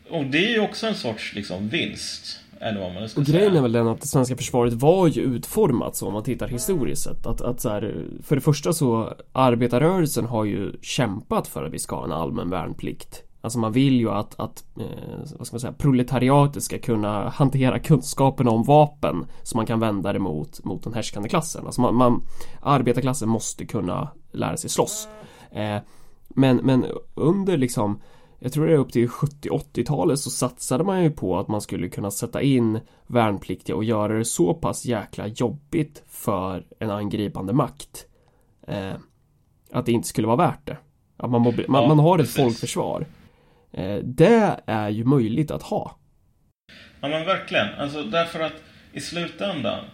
[0.10, 2.40] och det är ju också en sorts liksom vinst.
[2.60, 3.38] Eller vad man ska Och säga.
[3.40, 6.48] grejen är väl den att det svenska försvaret var ju utformat så om man tittar
[6.48, 7.26] historiskt sett.
[7.26, 11.80] Att, att så här, för det första så arbetarrörelsen har ju kämpat för att vi
[11.80, 13.24] ska ha en allmän värnplikt.
[13.48, 14.86] Alltså man vill ju att, att eh,
[15.38, 20.14] vad ska man säga, proletariatet ska kunna hantera kunskapen om vapen så man kan vända
[20.14, 21.66] det mot, mot den härskande klassen.
[21.66, 22.24] Alltså man, man,
[22.62, 25.08] arbetarklassen måste kunna lära sig slåss.
[25.52, 25.78] Eh,
[26.28, 28.00] men, men under liksom
[28.40, 31.90] jag tror det är upp till 70-80-talet så satsade man ju på att man skulle
[31.90, 38.06] kunna sätta in värnpliktiga och göra det så pass jäkla jobbigt för en angripande makt.
[38.68, 38.94] Eh,
[39.72, 40.78] att det inte skulle vara värt det.
[41.18, 42.36] Att man, man, ja, man har ett precis.
[42.36, 43.06] folkförsvar.
[43.74, 45.98] Eh, det är ju möjligt att ha.
[47.02, 47.68] Ja men verkligen.
[47.78, 49.86] Alltså därför att i slutändan.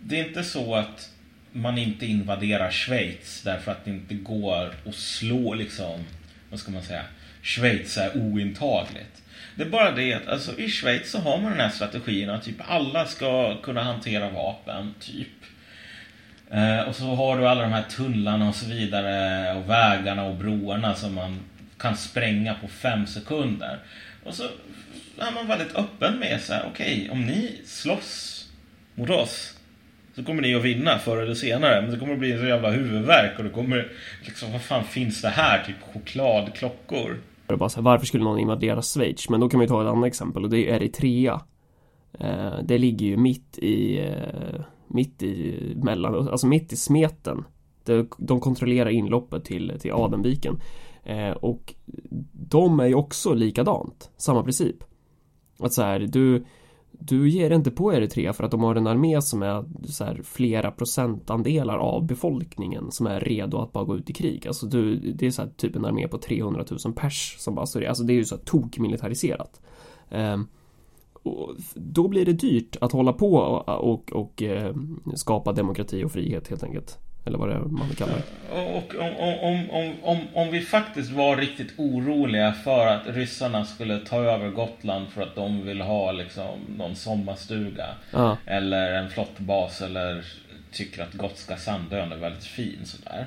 [0.00, 1.10] Det är inte så att
[1.52, 6.00] man inte invaderar Schweiz därför att det inte går att slå liksom,
[6.50, 7.02] vad ska man säga,
[7.42, 9.22] Schweiz är ointagligt.
[9.56, 12.42] Det är bara det att alltså, i Schweiz så har man den här strategin att
[12.42, 15.28] typ alla ska kunna hantera vapen, typ.
[16.50, 20.34] Eh, och så har du alla de här tunnlarna och så vidare och vägarna och
[20.34, 21.40] broarna som man
[21.78, 23.78] kan spränga på fem sekunder.
[24.24, 24.42] Och så
[25.18, 28.44] är man väldigt öppen med så här, okej, okay, om ni slåss
[28.94, 29.58] mot oss
[30.14, 31.82] så kommer ni att vinna förr eller senare.
[31.82, 33.92] Men det kommer att bli en så jävla huvudvärk och det kommer
[34.26, 35.64] liksom, vad fan finns det här?
[35.64, 37.20] Typ chokladklockor.
[37.46, 39.28] Bara så här, varför skulle någon invadera Schweiz?
[39.28, 41.40] Men då kan vi ta ett annat exempel och det är Eritrea.
[42.20, 44.60] Eh, det ligger ju mitt i eh,
[44.94, 47.44] mitt i mellan, alltså mitt i smeten.
[48.18, 50.60] De kontrollerar inloppet till, till Adenviken.
[51.04, 51.74] Eh, och
[52.32, 54.76] de är ju också likadant, samma princip.
[55.58, 56.44] Att så här, du
[56.98, 60.20] du ger inte på Eritrea för att de har en armé som är så här,
[60.24, 64.46] flera procentandelar av befolkningen som är redo att bara gå ut i krig.
[64.46, 67.66] Alltså du, det är så här, typ en armé på 300 000 pers som bara
[67.66, 69.60] står Alltså det är ju så här tokmilitariserat.
[70.10, 70.40] Eh,
[71.12, 74.74] och då blir det dyrt att hålla på och, och, och eh,
[75.14, 76.98] skapa demokrati och frihet helt enkelt.
[77.26, 78.54] Eller vad det är man kallar det.
[78.54, 83.98] Och om, om, om, om, om vi faktiskt var riktigt oroliga för att ryssarna skulle
[83.98, 87.86] ta över Gotland för att de vill ha liksom någon sommarstuga.
[88.10, 88.38] Ja.
[88.46, 90.24] Eller en flottbas eller
[90.72, 93.26] tycker att Gotska Sandön är väldigt fin sådär.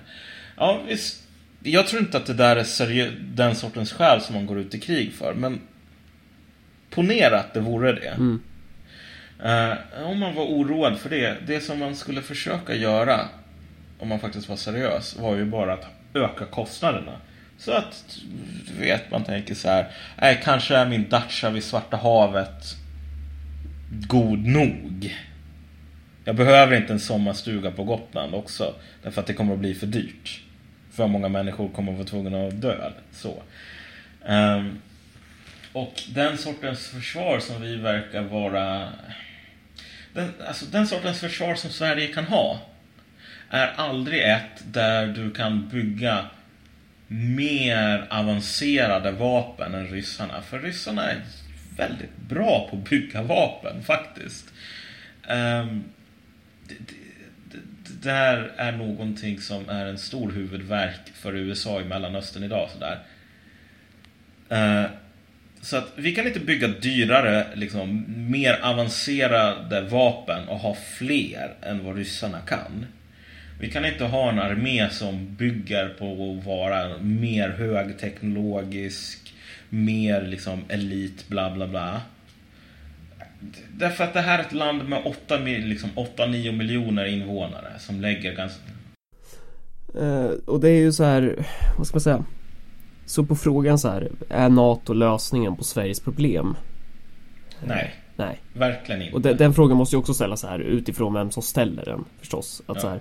[0.58, 1.24] Ja visst.
[1.64, 4.76] Jag tror inte att det där är seriö- den sortens skäl som man går ut
[4.76, 5.34] i krig för.
[5.34, 5.62] Men
[6.90, 8.08] ponera att det vore det.
[8.08, 8.42] Mm.
[9.46, 11.38] Uh, om man var oroad för det.
[11.48, 13.20] Det som man skulle försöka göra
[14.00, 17.14] om man faktiskt var seriös, var ju bara att öka kostnaderna.
[17.58, 18.18] Så att,
[18.68, 22.76] du vet, man tänker så här, nej, kanske är min Dacia vid Svarta havet
[23.90, 25.18] god nog.
[26.26, 29.88] Jag behöver inte en sommarstuga på Gotland också, därför att det kommer att bli för
[29.88, 30.42] dyrt.
[30.92, 32.92] För många människor kommer att vara tvungna att dö.
[33.12, 33.44] Så.
[34.28, 34.82] Um,
[35.74, 38.90] och den sortens försvar som vi verkar vara...
[40.14, 42.60] Den, alltså den sortens försvar som Sverige kan ha
[43.50, 46.26] är aldrig ett där du kan bygga
[47.08, 50.42] mer avancerade vapen än ryssarna.
[50.42, 51.22] För ryssarna är
[51.78, 54.54] väldigt bra på att bygga vapen faktiskt.
[55.30, 55.84] Um,
[56.68, 62.44] det, det, det, där är någonting som är en stor huvudvärk för USA i Mellanöstern
[62.44, 62.70] idag.
[62.70, 63.00] Sådär.
[64.52, 64.90] Uh,
[65.62, 71.86] så att vi kan inte bygga dyrare, liksom, mer avancerade vapen och ha fler än
[71.86, 72.86] vad ryssarna kan.
[73.60, 79.34] Vi kan inte ha en armé som bygger på att vara mer högteknologisk,
[79.70, 82.02] mer liksom elit, bla bla bla.
[83.72, 85.90] Därför att det här är ett land med 8-9 liksom,
[86.58, 88.62] miljoner invånare som lägger ganska...
[90.00, 91.46] Uh, och det är ju så här,
[91.78, 92.26] vad ska man säga?
[93.06, 96.56] Så på frågan så här, är NATO lösningen på Sveriges problem?
[97.66, 97.96] Nej.
[98.16, 98.42] Nej.
[98.54, 99.16] Verkligen inte.
[99.16, 102.06] Och de, den frågan måste ju också ställas så här utifrån vem som ställer den
[102.20, 102.62] förstås.
[102.66, 102.82] Att ja.
[102.82, 103.00] så här,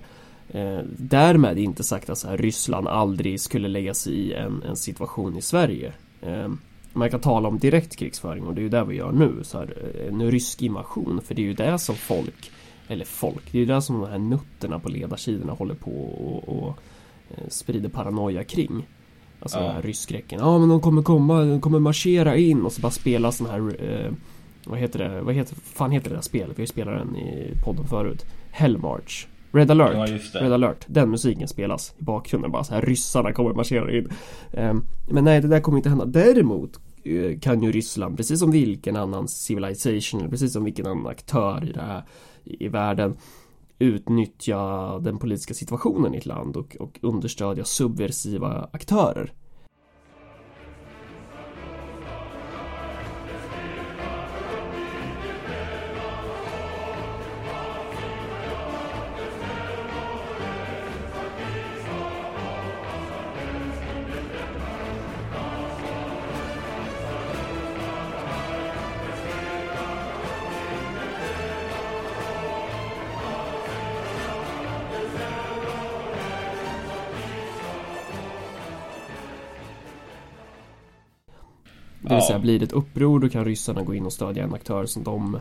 [0.51, 4.75] Eh, därmed inte sagt att så här, Ryssland aldrig skulle lägga sig i en, en
[4.75, 5.93] situation i Sverige.
[6.21, 6.47] Eh,
[6.93, 9.43] man kan tala om direkt krigsföring och det är ju det vi gör nu.
[9.43, 12.51] Så här, eh, en rysk invasion, för det är ju det som folk,
[12.87, 16.49] eller folk, det är ju det som de här nutterna på ledarsidorna håller på och,
[16.49, 16.77] och
[17.29, 18.85] eh, sprider paranoia kring.
[19.39, 19.63] Alltså ja.
[19.63, 20.39] den här rysskräcken.
[20.39, 23.83] Ja men de kommer komma, de kommer marschera in och så bara spela sån här
[23.83, 24.11] eh,
[24.65, 25.21] Vad heter det?
[25.21, 26.49] Vad heter, fan heter det där spelet?
[26.49, 28.25] Vi har ju spelat den i podden förut.
[28.51, 29.27] Hellmarch.
[29.51, 29.93] Red alert,
[30.33, 34.09] ja, Red alert, den musiken spelas i bakgrunden bara så här ryssarna kommer marschera in.
[34.51, 36.05] Um, men nej, det där kommer inte hända.
[36.05, 41.07] Däremot uh, kan ju Ryssland, precis som vilken annan civilization, eller precis som vilken annan
[41.07, 42.03] aktör i det här
[42.43, 43.17] i världen
[43.79, 44.59] utnyttja
[44.99, 49.33] den politiska situationen i ett land och, och understödja subversiva aktörer.
[82.09, 84.53] Det vill säga blir det ett uppror då kan ryssarna gå in och stödja en
[84.53, 85.39] aktör som de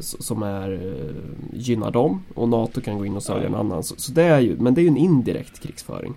[0.00, 3.48] som är eh, gynnar dem och NATO kan gå in och stödja ja.
[3.48, 3.82] en annan.
[3.82, 6.14] Så, så, det är ju, men det är ju en indirekt krigsföring.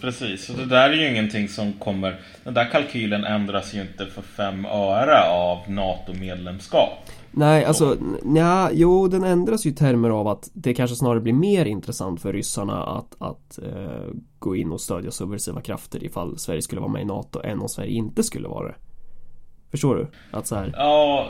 [0.00, 4.06] Precis, och det där är ju ingenting som kommer Den där kalkylen ändras ju inte
[4.06, 7.96] för fem öre av NATO-medlemskap Nej, alltså,
[8.34, 12.22] ja, jo den ändras ju i termer av att det kanske snarare blir mer intressant
[12.22, 16.92] för ryssarna att, att eh, gå in och stödja subversiva krafter ifall Sverige skulle vara
[16.92, 18.74] med i NATO än om Sverige inte skulle vara det.
[19.74, 20.06] Förstår du?
[20.30, 21.28] Att så här, Ja,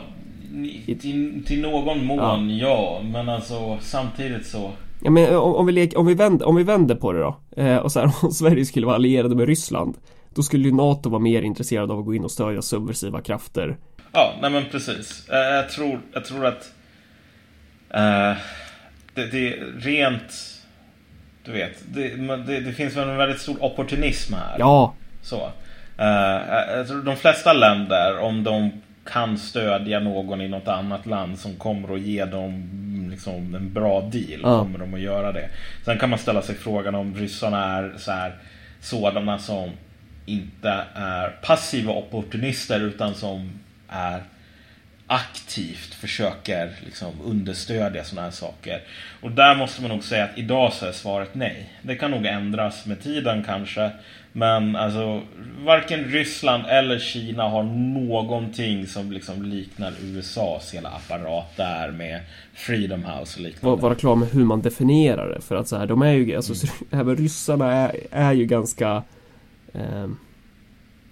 [0.85, 2.67] till, till någon mån ja.
[2.67, 6.55] ja, men alltså samtidigt så Ja men om, om vi, leker, om, vi vänder, om
[6.55, 7.37] vi vänder på det då.
[7.57, 9.97] Eh, och så här, om Sverige skulle vara allierade med Ryssland
[10.35, 13.77] Då skulle ju NATO vara mer intresserad av att gå in och stödja subversiva krafter.
[14.11, 15.29] Ja, nej men precis.
[15.29, 16.71] Eh, jag, tror, jag tror att
[17.89, 18.37] eh,
[19.13, 20.61] det, det är rent
[21.45, 22.09] Du vet, det,
[22.47, 24.55] det, det finns en väldigt stor opportunism här.
[24.59, 24.93] Ja.
[25.21, 25.51] Så
[25.99, 28.71] Uh, jag tror de flesta länder, om de
[29.05, 32.69] kan stödja någon i något annat land som kommer att ge dem
[33.11, 34.59] liksom en bra deal, ja.
[34.59, 35.49] kommer de att göra det.
[35.85, 38.35] Sen kan man ställa sig frågan om ryssarna är så här,
[38.81, 39.71] sådana som
[40.25, 44.23] inte är passiva opportunister utan som är
[45.07, 48.81] aktivt försöker liksom understödja sådana här saker.
[49.21, 51.69] Och där måste man nog säga att idag så är svaret nej.
[51.81, 53.91] Det kan nog ändras med tiden kanske.
[54.37, 55.21] Men alltså
[55.65, 62.21] varken Ryssland eller Kina har någonting som liksom liknar USAs hela apparat där med
[62.53, 63.81] Freedom House och liknande.
[63.81, 65.41] Vara klar med hur man definierar det.
[65.41, 66.87] För att så här, de är ju, alltså mm.
[67.01, 69.03] även ryssarna är, är ju ganska
[69.73, 70.07] eh,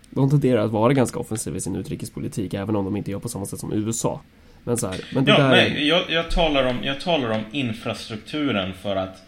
[0.09, 3.29] de tenderar att vara ganska offensiva i sin utrikespolitik även om de inte gör på
[3.29, 4.21] samma sätt som USA.
[4.63, 5.49] Men så här, men det ja, där...
[5.49, 9.21] nej, jag, jag, talar om, jag talar om infrastrukturen för att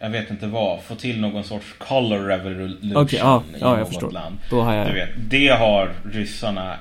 [0.00, 3.88] jag vet inte vad, få till någon sorts color revolution okay, ja, i ja, något
[3.88, 4.10] förstår.
[4.10, 4.36] land.
[4.50, 4.86] Då har jag...
[4.86, 6.76] du vet, det har ryssarna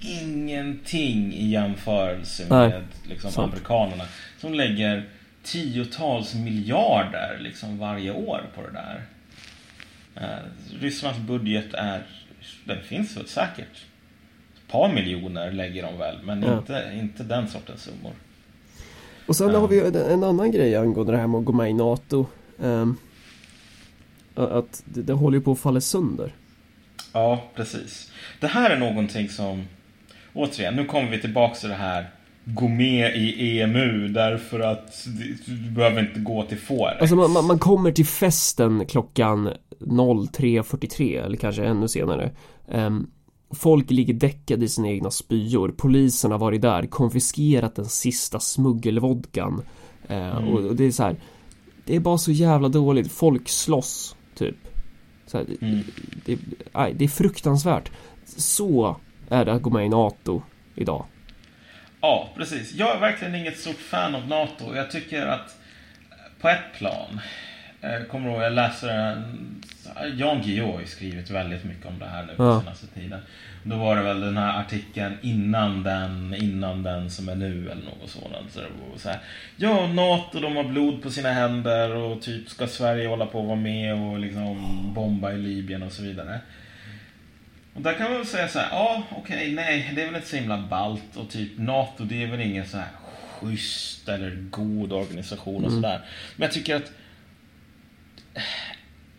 [0.00, 4.04] ingenting i jämförelse med liksom, amerikanerna.
[4.40, 5.04] Som lägger
[5.42, 9.02] tiotals miljarder liksom, varje år på det där.
[10.14, 12.02] Eh, Rysslands budget är
[12.64, 13.86] den finns väl säkert.
[14.54, 16.58] Ett par miljoner lägger de väl, men ja.
[16.58, 18.12] inte, inte den sortens summor.
[19.26, 19.60] Och sen um.
[19.60, 19.80] har vi
[20.12, 22.26] en annan grej angående det här med att gå med i NATO.
[22.58, 22.96] Um,
[24.34, 26.34] att det, det håller ju på att falla sönder.
[27.12, 28.12] Ja, precis.
[28.40, 29.64] Det här är någonting som,
[30.34, 32.10] återigen, nu kommer vi tillbaka till det här
[32.54, 35.06] gå med i EMU därför att
[35.46, 37.00] du behöver inte gå till Forex.
[37.00, 42.30] Alltså man, man kommer till festen klockan 03.43 eller kanske ännu senare.
[42.68, 43.10] Um,
[43.50, 45.74] folk ligger däckade i sina egna spyor.
[45.76, 49.62] Polisen har varit där, konfiskerat den sista smuggelvodkan.
[50.10, 50.48] Uh, mm.
[50.48, 51.16] och, och, det är så här.
[51.88, 53.12] Det är bara så jävla dåligt.
[53.12, 54.56] Folk slåss, typ.
[55.26, 55.84] Så här, mm.
[56.24, 56.34] det,
[56.72, 57.90] det, det är fruktansvärt.
[58.24, 58.96] Så
[59.28, 60.42] är det att gå med i NATO
[60.74, 61.06] idag.
[62.00, 62.74] Ja, precis.
[62.74, 64.74] Jag är verkligen inget stort fan av NATO.
[64.74, 65.56] Jag tycker att
[66.40, 67.20] på ett plan
[67.80, 69.22] jag eh, kommer ihåg, jag läste
[70.16, 72.60] Jan Guillou har ju skrivit väldigt mycket om det här nu på ja.
[72.60, 73.20] senaste tiden.
[73.62, 77.84] Då var det väl den här artikeln innan den, innan den som är nu eller
[77.84, 78.52] något sådant.
[78.52, 79.18] Så det var så här,
[79.56, 83.46] ja, NATO de har blod på sina händer och typ ska Sverige hålla på att
[83.46, 86.40] vara med och liksom bomba i Libyen och så vidare.
[87.74, 90.14] Och där kan man väl säga så här, ja okej, okay, nej, det är väl
[90.14, 92.88] inte så himla balt och typ NATO det är väl ingen så här
[93.40, 95.82] schysst eller god organisation och mm.
[95.82, 96.00] sådär.
[96.36, 96.92] Men jag tycker att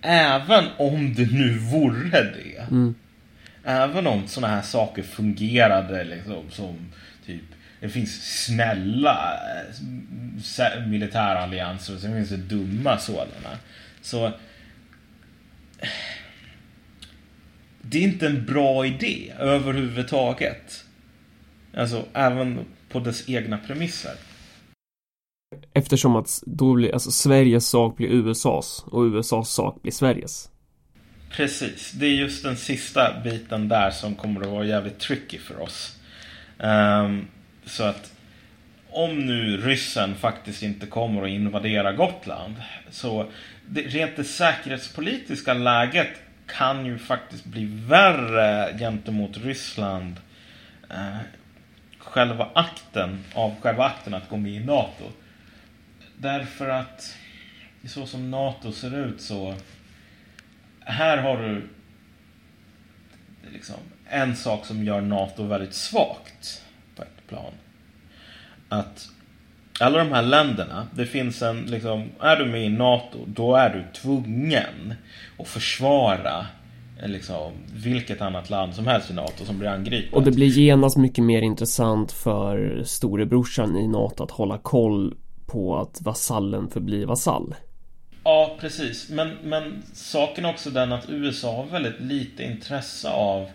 [0.01, 2.61] även om det nu vore det.
[2.71, 2.95] Mm.
[3.63, 6.91] Även om sådana här saker fungerade liksom som
[7.25, 7.43] typ
[7.79, 9.39] det finns snälla
[10.59, 13.57] äh, militärallianser och sen finns det dumma sådana.
[14.01, 14.31] Så
[17.81, 20.85] det är inte en bra idé överhuvudtaget.
[21.73, 24.15] Alltså även på dess egna premisser.
[25.73, 30.49] Eftersom att då blir, alltså Sveriges sak blir USAs och USAs sak blir Sveriges.
[31.31, 35.61] Precis, det är just den sista biten där som kommer att vara jävligt tricky för
[35.61, 35.97] oss.
[36.57, 37.27] Um,
[37.65, 38.11] så att
[38.89, 42.55] om nu ryssen faktiskt inte kommer att invadera Gotland
[42.89, 43.31] så
[43.67, 46.09] det, rent det säkerhetspolitiska läget
[46.47, 50.15] kan ju faktiskt bli värre gentemot Ryssland.
[50.91, 51.17] Uh,
[51.99, 55.05] själva akten av själva akten att gå med i NATO
[56.21, 57.15] Därför att
[57.87, 59.53] så som NATO ser ut så
[60.79, 61.69] här har du
[63.53, 63.75] liksom
[64.09, 66.63] en sak som gör NATO väldigt svagt
[66.95, 67.51] på ett plan.
[68.69, 69.09] Att
[69.79, 73.69] alla de här länderna, det finns en liksom, är du med i NATO då är
[73.69, 74.93] du tvungen
[75.37, 76.47] att försvara
[77.05, 80.13] liksom, vilket annat land som helst i NATO som blir angripet.
[80.13, 85.15] Och det blir genast mycket mer intressant för storebrorsan i NATO att hålla koll
[85.51, 87.55] på att vasallen förblir vasall.
[88.23, 89.09] Ja, precis.
[89.09, 93.49] Men, men saken är också den att USA har väldigt lite intresse av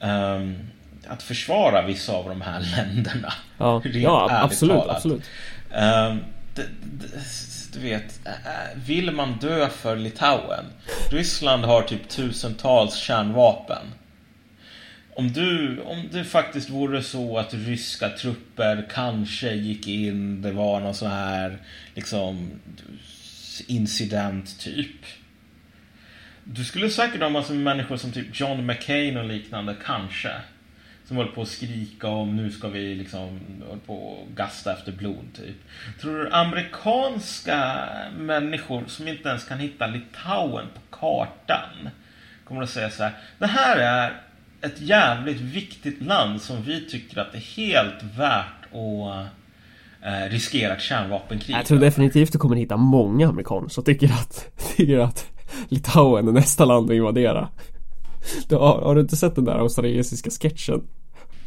[0.00, 0.58] um,
[1.06, 3.32] att försvara vissa av de här länderna.
[3.58, 5.22] Ja, ja absolut, absolut.
[5.70, 7.08] Um, det, det,
[7.72, 8.20] du vet,
[8.74, 10.64] vill man dö för Litauen?
[11.10, 13.86] Ryssland har typ tusentals kärnvapen.
[15.20, 20.80] Om du, om det faktiskt vore så att ryska trupper kanske gick in, det var
[20.80, 21.58] någon sån här
[21.94, 22.50] liksom
[23.66, 24.96] incident typ.
[26.44, 30.32] Du skulle säkert ha massor med människor som typ John McCain och liknande, kanske.
[31.04, 34.92] Som håller på att skrika om nu ska vi liksom hålla på att gasta efter
[34.92, 35.56] blod typ.
[36.00, 41.90] Tror du amerikanska människor som inte ens kan hitta Litauen på kartan
[42.44, 43.12] kommer att säga så här.
[43.38, 44.29] Det här är
[44.62, 49.26] ett jävligt viktigt land som vi tycker att det är helt värt att
[50.06, 51.56] eh, riskera ett kärnvapenkrig.
[51.56, 55.26] Jag tror definitivt du kommer hitta många amerikaner som tycker att, tycker att
[55.68, 57.48] Litauen är nästa land att invadera.
[58.48, 60.82] Du, har, har, du inte sett den där australiensiska sketchen?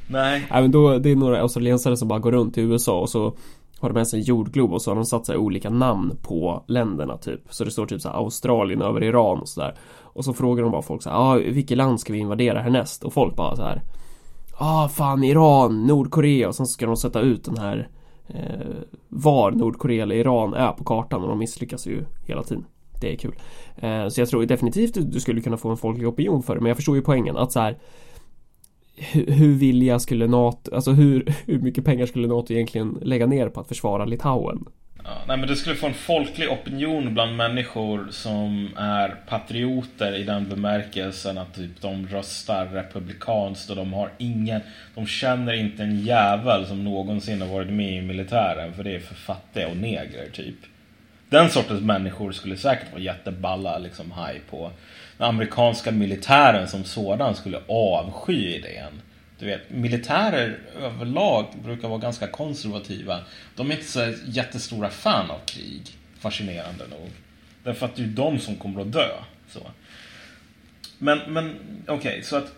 [0.08, 0.48] Nej.
[0.52, 3.38] Nej men då, det är några australiensare som bara går runt i USA och så
[3.84, 6.64] har de med sig en jordglob och så har de satt sig olika namn på
[6.68, 7.42] länderna typ.
[7.50, 9.76] Så det står typ så här Australien över Iran och sådär.
[10.02, 13.04] Och så frågar de bara folk så här, ah, vilket land ska vi invadera härnäst?
[13.04, 13.82] Och folk bara så här,
[14.58, 17.90] ah fan Iran, Nordkorea och sen ska de sätta ut den här
[18.28, 22.66] eh, var Nordkorea eller Iran är på kartan och de misslyckas ju hela tiden.
[23.02, 23.36] Det är kul.
[23.76, 26.68] Eh, så jag tror definitivt du skulle kunna få en folklig opinion för det men
[26.68, 27.78] jag förstår ju poängen att så här
[28.96, 33.50] hur, hur vilja skulle NATO, alltså hur, hur mycket pengar skulle NATO egentligen lägga ner
[33.50, 34.66] på att försvara Litauen?
[35.06, 40.24] Ja, nej men du skulle få en folklig opinion bland människor som är patrioter i
[40.24, 44.62] den bemärkelsen att typ de röstar republikanskt och de har ingen,
[44.96, 49.00] de känner inte en jävel som någonsin har varit med i militären för det är
[49.00, 50.56] för fattiga och negrer typ.
[51.30, 54.72] Den sortens människor skulle säkert vara jätteballa liksom haj på.
[55.18, 59.02] Den amerikanska militären som sådan skulle avsky idén.
[59.40, 63.20] Du vet, militärer överlag brukar vara ganska konservativa.
[63.56, 65.82] De är inte så jättestora fan av krig.
[66.20, 67.10] Fascinerande nog.
[67.64, 69.10] Därför att det är de som kommer att dö.
[69.50, 69.60] Så.
[70.98, 71.56] Men, men
[71.88, 72.54] okej, okay, så att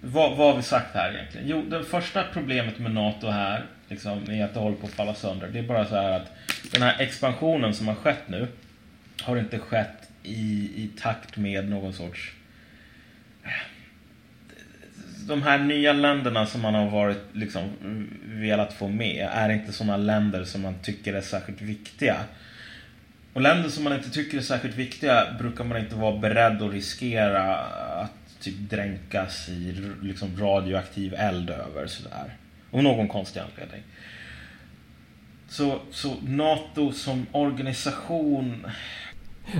[0.00, 1.48] vad, vad har vi sagt här egentligen?
[1.48, 5.14] Jo, det första problemet med NATO här liksom, är att det håller på att falla
[5.14, 5.48] sönder.
[5.48, 6.32] Det är bara så här att
[6.72, 8.48] den här expansionen som har skett nu
[9.22, 12.32] har inte skett i, i takt med någon sorts
[15.26, 17.70] de här nya länderna som man har varit liksom
[18.24, 22.16] velat få med är inte sådana länder som man tycker är särskilt viktiga.
[23.32, 26.72] Och länder som man inte tycker är särskilt viktiga brukar man inte vara beredd att
[26.72, 32.36] riskera att typ dränkas i liksom radioaktiv eld över sådär.
[32.70, 33.82] Av någon konstig anledning.
[35.48, 38.66] Så, så NATO som organisation...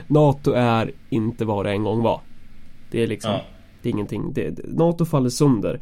[0.06, 2.20] NATO är inte vad det en gång var.
[2.90, 3.30] Det är liksom...
[3.32, 3.40] Ja.
[3.82, 4.32] Det är ingenting.
[4.32, 5.80] Det, NATO faller sönder.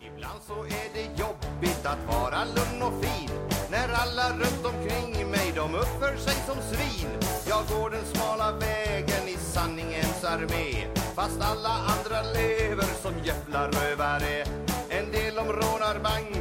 [0.00, 3.30] Ibland så är det jobbigt att vara lugn och fin.
[3.70, 7.10] När alla runt omkring mig de uppför sig som svin.
[7.48, 10.86] Jag går den smala vägen i sanningens armé.
[11.16, 14.44] Fast alla andra lever som jävla rövare.
[14.88, 16.33] En del de rånar banker,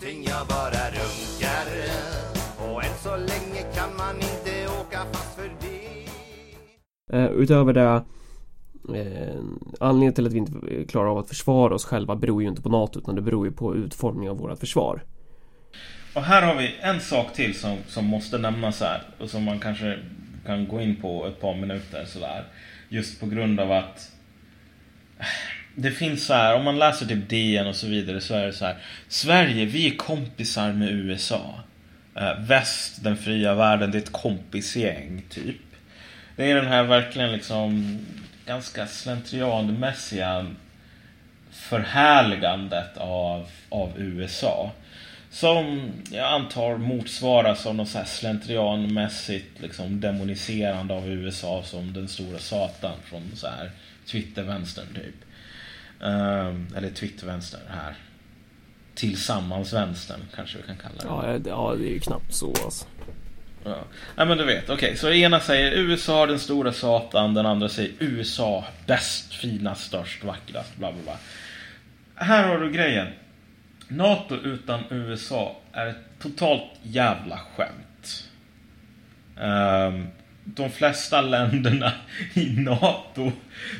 [0.00, 1.66] någonting, jag bara runkar.
[2.58, 7.18] Och än så länge kan man inte åka fast för det.
[7.18, 8.04] Uh, utöver det
[8.94, 9.40] Eh,
[9.80, 12.68] anledningen till att vi inte klarar av att försvara oss själva beror ju inte på
[12.68, 15.02] NATO utan det beror ju på utformningen av vårt försvar.
[16.14, 19.58] Och här har vi en sak till som, som måste nämnas här och som man
[19.58, 19.98] kanske
[20.46, 22.44] kan gå in på ett par minuter sådär.
[22.88, 24.12] Just på grund av att
[25.82, 28.52] det finns så här, om man läser typ DN och så vidare så är det
[28.52, 28.76] så här.
[29.08, 31.60] Sverige, vi är kompisar med USA.
[32.16, 35.56] Uh, väst, den fria världen, det är ett kompisgäng typ.
[36.36, 37.98] Det är den här verkligen liksom
[38.46, 40.46] ganska slentrianmässiga
[41.50, 44.70] förhärligandet av, av USA.
[45.30, 52.08] Som jag antar motsvaras av något så här slentrianmässigt liksom demoniserande av USA som den
[52.08, 53.70] stora satan från så här
[54.06, 55.29] Twittervänstern typ.
[56.00, 57.94] Um, eller Twittervänstern här.
[58.94, 61.28] Tillsammansvänstern kanske vi kan kalla det.
[61.28, 62.86] Ja, det, ja, det är ju knappt så alltså.
[63.64, 63.78] Ja.
[64.16, 64.74] Nej men du vet, okej.
[64.74, 64.96] Okay.
[64.96, 70.76] Så ena säger USA den stora satan, den andra säger USA bäst, finast, störst, vackrast,
[70.76, 71.16] bla bla bla.
[72.14, 73.06] Här har du grejen.
[73.88, 78.28] NATO utan USA är ett totalt jävla skämt.
[79.36, 80.08] Um,
[80.44, 81.92] de flesta länderna
[82.34, 83.32] i NATO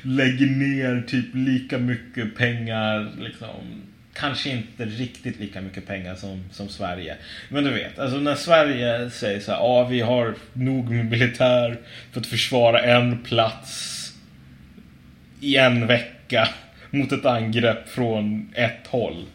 [0.02, 3.82] lägger ner typ lika mycket pengar liksom
[4.14, 7.16] kanske inte riktigt lika mycket pengar som, som Sverige.
[7.48, 11.78] Men du vet, alltså när Sverige säger så här, ja vi har nog med militär
[12.12, 13.96] för att försvara en plats
[15.40, 16.48] i en vecka
[16.90, 19.26] mot ett angrepp från ett håll.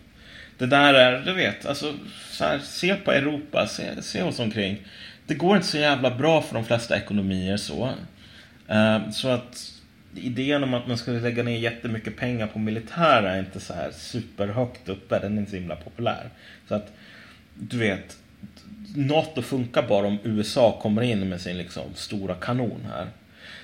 [0.58, 1.94] Det där är, du vet, alltså
[2.32, 4.78] så här, se på Europa, se, se oss omkring.
[5.28, 7.92] Det går inte så jävla bra för de flesta ekonomier så.
[8.68, 9.72] Eh, så att
[10.16, 13.92] idén om att man skulle lägga ner jättemycket pengar på militär är inte så här
[13.92, 15.20] superhögt uppe.
[15.20, 16.30] Den är inte så himla populär.
[16.68, 16.92] Så att,
[17.54, 18.18] du vet,
[18.96, 23.08] NATO funkar bara om USA kommer in med sin liksom stora kanon här.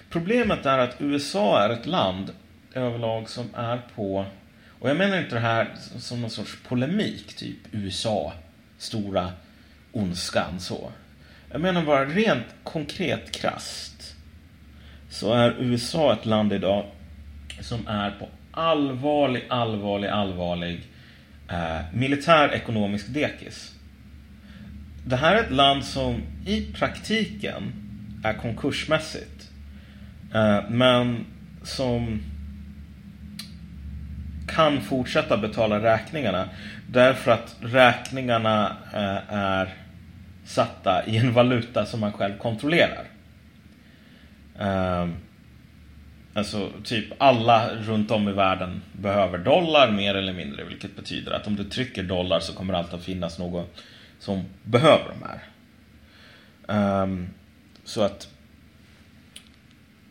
[0.10, 2.32] Problemet är att USA är ett land
[2.74, 4.26] överlag som är på,
[4.80, 8.34] och jag menar inte det här som någon sorts polemik, typ USA,
[8.78, 9.32] stora
[9.92, 10.92] ondskan så.
[11.52, 14.16] Jag menar bara rent konkret krast
[15.10, 16.86] så är USA ett land idag
[17.60, 20.82] som är på allvarlig, allvarlig, allvarlig
[21.50, 23.76] eh, militär ekonomisk dekis.
[25.06, 27.74] Det här är ett land som i praktiken
[28.24, 29.50] är konkursmässigt.
[30.34, 31.26] Eh, men
[31.64, 32.22] som
[34.48, 36.50] kan fortsätta betala räkningarna
[36.88, 39.81] därför att räkningarna eh, är
[40.46, 43.06] satta i en valuta som man själv kontrollerar.
[44.60, 45.16] Um,
[46.34, 50.64] alltså typ alla runt om i världen behöver dollar mer eller mindre.
[50.64, 53.66] Vilket betyder att om du trycker dollar så kommer det alltid att finnas någon
[54.20, 55.42] som behöver de här.
[57.04, 57.30] Um,
[57.84, 58.28] så att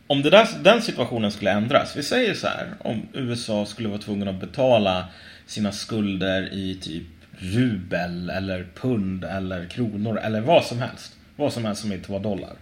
[0.07, 1.97] om det där, den situationen skulle ändras.
[1.97, 2.74] Vi säger så här.
[2.81, 5.05] Om USA skulle vara tvungen att betala
[5.47, 7.07] sina skulder i typ
[7.41, 11.16] rubel eller pund eller kronor eller vad som helst.
[11.36, 12.57] Vad som helst som inte var dollar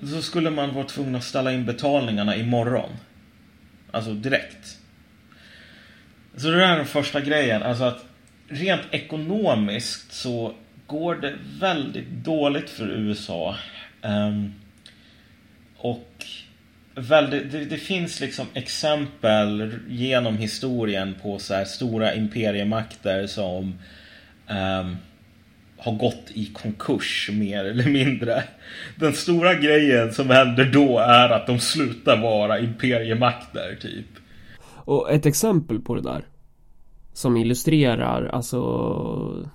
[0.00, 2.90] så skulle man vara tvungen att ställa in betalningarna imorgon.
[3.90, 4.78] Alltså direkt.
[6.36, 7.62] Så det där är den första grejen.
[7.62, 8.04] Alltså att
[8.48, 10.54] rent ekonomiskt så
[10.86, 13.56] går det väldigt dåligt för USA.
[14.02, 14.54] Um,
[15.76, 16.26] och
[16.94, 23.64] väldigt, det, det, finns liksom exempel genom historien på så här stora imperiemakter som
[24.48, 24.96] um,
[25.78, 28.44] har gått i konkurs mer eller mindre.
[28.96, 34.06] Den stora grejen som händer då är att de slutar vara imperiemakter typ.
[34.66, 36.24] Och ett exempel på det där
[37.12, 39.48] som illustrerar alltså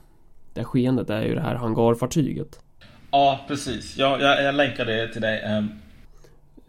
[0.54, 2.60] det skeendet är ju det här hangarfartyget.
[3.12, 3.98] Ja, precis.
[3.98, 5.58] Ja, jag, jag länkar det till dig.
[5.58, 5.89] Um, Eh,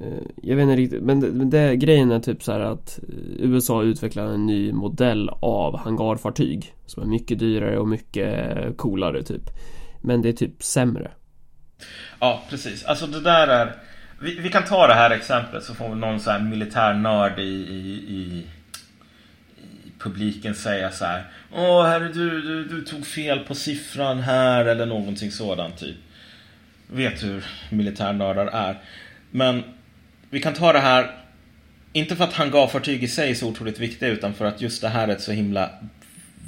[0.01, 2.99] Eh, jag vet inte riktigt, men, det, men det, grejen är typ så här att
[2.99, 9.23] eh, USA utvecklar en ny modell av hangarfartyg som är mycket dyrare och mycket coolare
[9.23, 9.43] typ.
[10.01, 11.11] Men det är typ sämre.
[12.21, 12.85] Ja, precis.
[12.85, 13.77] Alltså det där är...
[14.23, 18.05] Vi, vi kan ta det här exemplet så får någon så här militärnörd i, i,
[18.09, 18.45] i,
[19.85, 21.25] i publiken säga så här.
[21.53, 25.97] Åh, herre du, du, du tog fel på siffran här eller någonting sådant typ.
[26.87, 28.79] Vet hur militärnördar är.
[29.31, 29.63] Men
[30.31, 31.17] vi kan ta det här,
[31.93, 34.89] inte för att hangarfartyg i sig är så otroligt viktiga, utan för att just det
[34.89, 35.71] här är ett så himla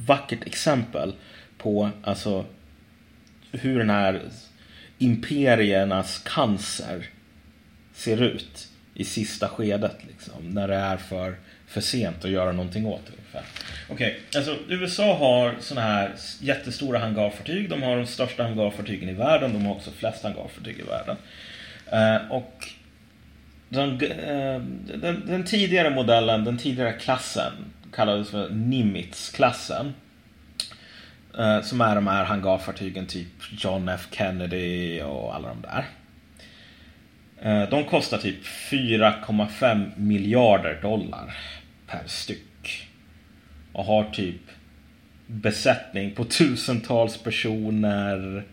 [0.07, 1.13] vackert exempel
[1.59, 2.47] på alltså
[3.53, 4.21] hur den här
[4.99, 7.07] imperiernas cancer
[7.95, 9.97] ser ut i sista skedet.
[10.09, 13.13] Liksom, när det är för, för sent att göra någonting åt det.
[13.89, 17.71] Okej, okay, alltså USA har sådana här jättestora hangarfartyg.
[17.71, 19.53] De har de största hangarfartygen i världen.
[19.53, 21.17] De har också flest hangarfartyg i världen.
[21.93, 22.69] Eh, och
[23.73, 24.61] den, eh,
[24.99, 27.53] den, den, tidigare modellen, den tidigare klassen
[27.93, 29.93] kallades för Nimitz-klassen.
[31.39, 35.85] Eh, som är de här hangarfartygen typ John F Kennedy och alla de där.
[37.43, 41.37] Eh, de kostar typ 4,5 miljarder dollar
[41.87, 42.89] per styck.
[43.73, 44.41] Och har typ
[45.27, 48.45] besättning på tusentals personer.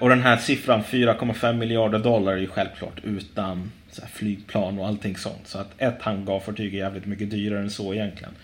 [0.00, 3.70] Och den här siffran 4,5 miljarder dollar är ju självklart utan
[4.12, 5.46] flygplan och allting sånt.
[5.46, 8.34] Så att ett hangarfartyg är jävligt mycket dyrare än så egentligen.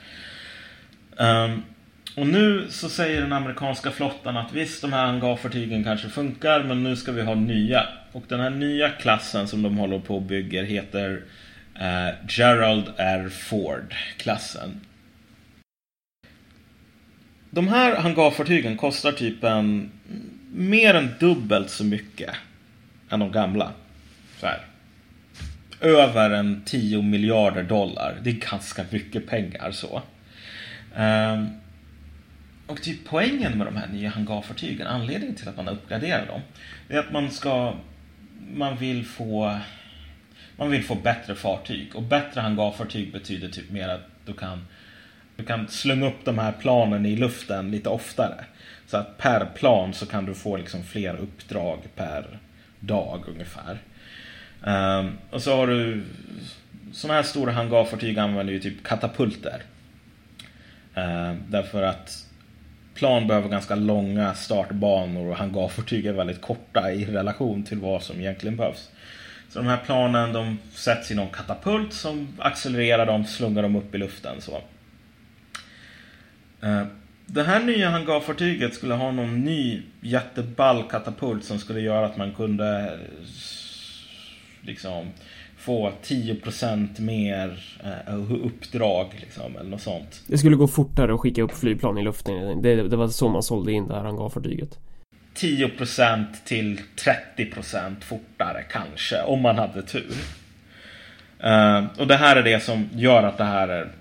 [1.17, 1.63] Um,
[2.17, 6.83] och nu så säger den amerikanska flottan att visst, de här hangarfartygen kanske funkar, men
[6.83, 7.87] nu ska vi ha nya.
[8.13, 11.23] Och den här nya klassen som de håller på och bygger heter
[11.81, 13.29] uh, Gerald R.
[13.29, 14.81] Ford-klassen.
[17.51, 19.91] De här hangarfartygen kostar typ en
[20.55, 22.31] mer än dubbelt så mycket
[23.11, 23.73] än de gamla.
[24.41, 24.61] Så här
[25.83, 28.17] över en 10 miljarder dollar.
[28.23, 30.03] Det är ganska mycket pengar så.
[30.97, 31.49] Um,
[32.67, 36.41] och typ poängen med de här nya hangarfartygen, anledningen till att man uppgraderar dem,
[36.89, 37.75] det är att man ska...
[38.55, 39.59] Man vill få...
[40.57, 41.97] Man vill få bättre fartyg.
[41.97, 44.67] Och bättre hangarfartyg betyder typ mer att du kan...
[45.37, 48.45] Du kan slunga upp de här planen i luften lite oftare.
[48.87, 52.39] Så att per plan så kan du få liksom fler uppdrag per
[52.81, 53.79] dag ungefär.
[54.67, 56.05] Um, och så har du...
[56.93, 59.63] Sådana här stora hangarfartyg använder ju typ katapulter.
[60.97, 62.27] Uh, därför att
[62.95, 68.21] plan behöver ganska långa startbanor och hangarfartyg är väldigt korta i relation till vad som
[68.21, 68.91] egentligen behövs.
[69.49, 73.95] Så de här planen de sätts i någon katapult som accelererar dem, slungar dem upp
[73.95, 74.41] i luften.
[74.41, 74.63] Så.
[76.65, 76.85] Uh,
[77.27, 82.33] det här nya hangarfartyget skulle ha någon ny jätteball katapult som skulle göra att man
[82.33, 82.99] kunde
[84.63, 85.07] liksom
[85.57, 87.65] få 10% mer
[88.09, 90.23] uh, uppdrag liksom, eller något sånt.
[90.27, 92.63] Det skulle gå fortare att skicka upp flygplan i luften.
[92.63, 94.79] Det, det var så man sålde in det här hangarfartyget.
[95.35, 96.81] 10% till
[97.37, 100.15] 30% fortare kanske, om man hade tur.
[101.45, 103.93] Uh, och det här är det som gör att det här är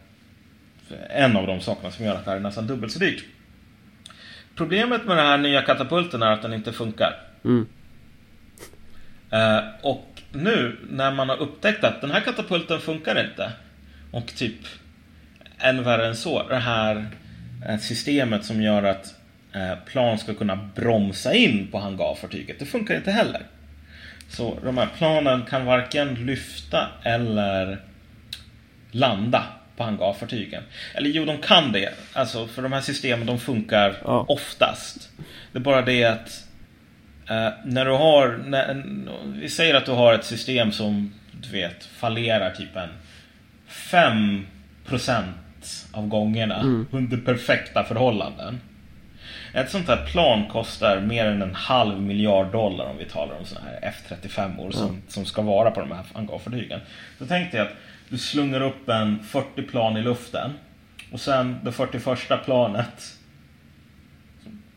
[1.10, 3.26] en av de sakerna som gör att det här är nästan dubbelt så dyrt.
[4.56, 7.14] Problemet med den här nya katapulten är att den inte funkar.
[7.46, 7.68] Mm.
[9.34, 13.52] Uh, och nu när man har upptäckt att den här katapulten funkar inte.
[14.12, 14.58] Och typ
[15.60, 17.06] än värre än så, det här
[17.68, 19.16] eh, systemet som gör att
[19.56, 22.60] uh, plan ska kunna bromsa in på hangarfartyget.
[22.60, 23.42] Det funkar inte heller.
[24.30, 27.82] Så de här planen kan varken lyfta eller
[28.92, 29.44] landa
[29.78, 30.64] på hangarfartygen.
[30.94, 31.94] Eller jo, de kan det.
[32.14, 34.26] Alltså, för de här systemen de funkar ja.
[34.28, 35.10] oftast.
[35.52, 36.51] Det är bara det att eh,
[37.64, 38.84] när du har, när,
[39.36, 42.90] vi säger att du har ett system som du vet fallerar typ en
[43.70, 44.46] 5%
[45.92, 46.88] av gångerna mm.
[46.92, 48.60] under perfekta förhållanden.
[49.54, 53.46] Ett sånt här plan kostar mer än en halv miljard dollar om vi talar om
[53.46, 55.02] såna här F35 som, mm.
[55.08, 56.80] som ska vara på de här hangarfartygen.
[57.20, 57.74] Så tänkte jag att
[58.10, 60.52] du slungar upp en 40 plan i luften.
[61.12, 63.18] Och sen det 41 planet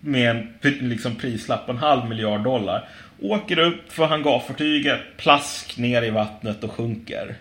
[0.04, 0.48] med en
[0.88, 2.88] liksom prislapp på en halv miljard dollar.
[3.22, 7.36] Åker upp för hangarfartyget, plask ner i vattnet och sjunker.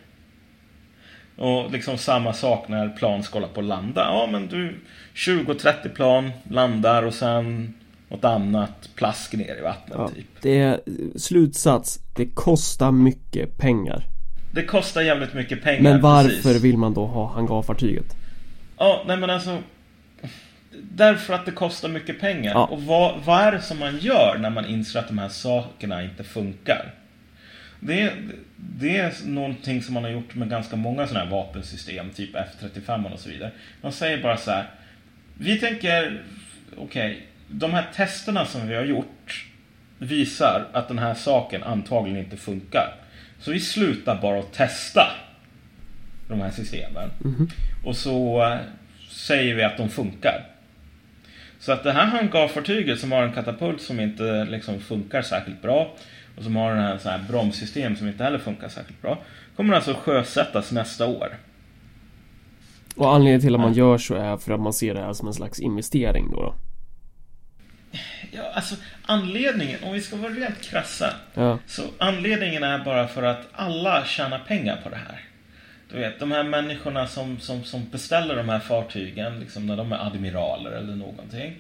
[1.36, 4.02] Och liksom samma sak när plan ska hålla på att landa.
[4.02, 4.76] Ja men du
[5.16, 7.74] 20-30 plan landar och sen
[8.10, 10.26] något annat plask ner i vattnet ja, typ.
[10.42, 10.80] Det är
[11.16, 12.00] slutsats.
[12.16, 14.04] Det kostar mycket pengar.
[14.52, 15.82] Det kostar jävligt mycket pengar.
[15.82, 16.64] Men varför precis.
[16.64, 18.16] vill man då ha hangarfartyget?
[18.78, 19.58] Ja, nej men alltså.
[20.82, 22.52] Därför att det kostar mycket pengar.
[22.52, 22.66] Ja.
[22.66, 26.04] Och vad, vad är det som man gör när man inser att de här sakerna
[26.04, 26.94] inte funkar?
[27.80, 28.14] Det,
[28.56, 33.14] det är någonting som man har gjort med ganska många sådana här vapensystem, typ F35
[33.14, 33.52] och så vidare.
[33.82, 34.70] De säger bara så här.
[35.38, 36.24] Vi tänker,
[36.78, 39.46] okej, okay, de här testerna som vi har gjort
[39.98, 42.96] visar att den här saken antagligen inte funkar.
[43.40, 45.08] Så vi slutar bara att testa
[46.28, 47.10] de här systemen.
[47.24, 47.50] Mm.
[47.84, 48.58] Och så äh,
[49.10, 50.46] säger vi att de funkar.
[51.64, 55.94] Så att det här hangarfartyget som har en katapult som inte liksom funkar särskilt bra
[56.38, 59.18] och som har den här, så här bromssystem som inte heller funkar särskilt bra
[59.56, 61.38] kommer alltså sjösättas nästa år.
[62.96, 65.28] Och anledningen till att man gör så är för att man ser det här som
[65.28, 66.42] en slags investering då?
[66.42, 66.56] då?
[68.32, 71.14] Ja, alltså anledningen, om vi ska vara rent krassa.
[71.34, 71.60] Ja.
[71.68, 75.33] Så anledningen är bara för att alla tjänar pengar på det här.
[75.94, 79.92] Du vet, de här människorna som, som, som beställer de här fartygen, liksom när de
[79.92, 81.56] är admiraler eller någonting.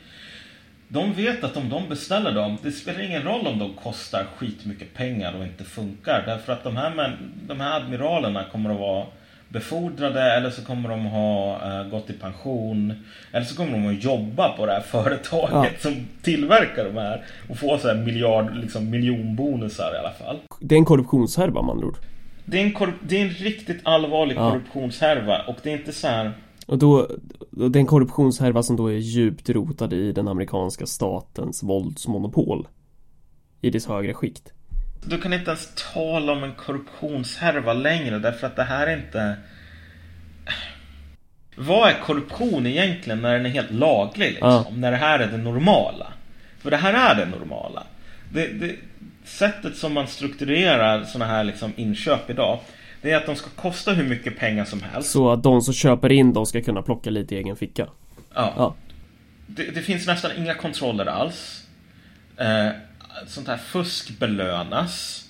[0.87, 4.93] De vet att om de beställer dem, det spelar ingen roll om de kostar skitmycket
[4.93, 6.23] pengar och inte funkar.
[6.25, 7.17] Därför att de här,
[7.47, 9.05] de här admiralerna kommer att vara
[9.49, 12.93] befordrade eller så kommer de ha uh, gått i pension.
[13.31, 15.79] Eller så kommer de att jobba på det här företaget ja.
[15.79, 17.23] som tillverkar de här.
[17.49, 20.39] Och få så här miljard, liksom miljonbonusar i alla fall.
[20.59, 21.95] Det är en korruptionshärva man tror.
[22.45, 24.51] Det är en, det är en riktigt allvarlig ja.
[24.51, 26.33] korruptionshärva och det är inte så här...
[26.65, 27.07] Och då,
[27.51, 32.67] det är en korruptionshärva som då är djupt rotad i den amerikanska statens våldsmonopol.
[33.61, 34.53] I dess högre skikt.
[35.05, 39.35] Du kan inte ens tala om en korruptionshärva längre därför att det här är inte...
[41.55, 44.29] Vad är korruption egentligen när den är helt laglig?
[44.29, 44.49] Liksom?
[44.49, 44.65] Ja.
[44.75, 46.13] När det här är det normala?
[46.59, 47.83] För det här är det normala.
[48.33, 48.75] Det, det,
[49.23, 52.59] sättet som man strukturerar sådana här liksom inköp idag
[53.03, 55.11] det är att de ska kosta hur mycket pengar som helst.
[55.11, 57.87] Så att de som köper in dem ska kunna plocka lite i egen ficka.
[58.33, 58.53] Ja.
[58.57, 58.75] ja.
[59.47, 61.67] Det, det, finns nästan inga kontroller alls.
[62.37, 62.69] Eh,
[63.27, 65.23] sånt här fusk belönas.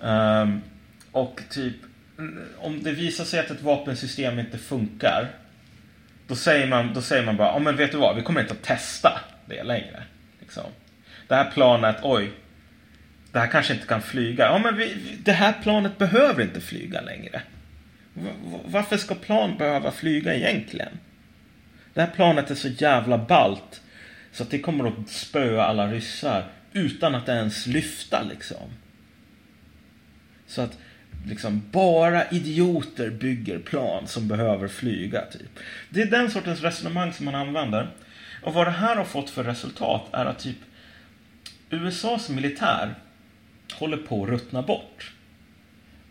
[0.00, 0.62] Um,
[1.12, 1.76] och typ
[2.58, 5.30] om det visar sig att ett vapensystem inte funkar
[6.26, 8.52] Då säger man, då säger man bara, ja men vet du vad, vi kommer inte
[8.52, 10.02] att testa det längre.
[10.40, 10.64] Liksom.
[11.28, 12.32] Det här planet, oj,
[13.34, 14.44] det här kanske inte kan flyga.
[14.44, 17.42] Ja men vi, det här planet behöver inte flyga längre.
[18.64, 20.98] Varför ska plan behöva flyga egentligen?
[21.94, 23.82] Det här planet är så jävla balt
[24.32, 28.70] så att det kommer att spöa alla ryssar utan att ens lyfta liksom.
[30.46, 30.78] Så att
[31.26, 35.58] liksom bara idioter bygger plan som behöver flyga typ.
[35.90, 37.90] Det är den sortens resonemang som man använder.
[38.42, 40.58] Och vad det här har fått för resultat är att typ
[41.70, 42.94] USAs militär
[43.74, 45.12] håller på att ruttna bort.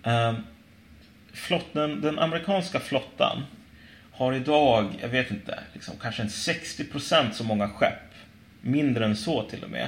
[0.04, 0.36] Ehm,
[1.34, 3.44] Flotten, den amerikanska flottan
[4.12, 8.14] har idag, jag vet inte, liksom, kanske en 60% så många skepp,
[8.62, 9.88] mindre än så till och med,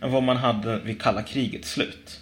[0.00, 2.20] än vad man hade vid kalla krigets slut.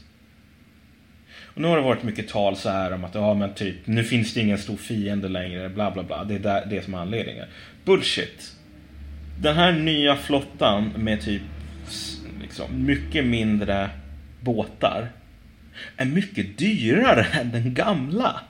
[1.55, 4.05] Och nu har det varit mycket tal så här om att ja, men typ, nu
[4.05, 6.25] finns det ingen stor fiende längre, bla bla bla.
[6.25, 7.47] Det är där, det som är anledningen.
[7.85, 8.53] Bullshit.
[9.41, 11.43] Den här nya flottan med typ
[12.43, 13.91] liksom, mycket mindre
[14.43, 15.09] båtar
[15.97, 18.41] är mycket dyrare än den gamla.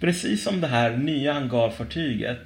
[0.00, 2.40] Precis som det här nya hangarfartyget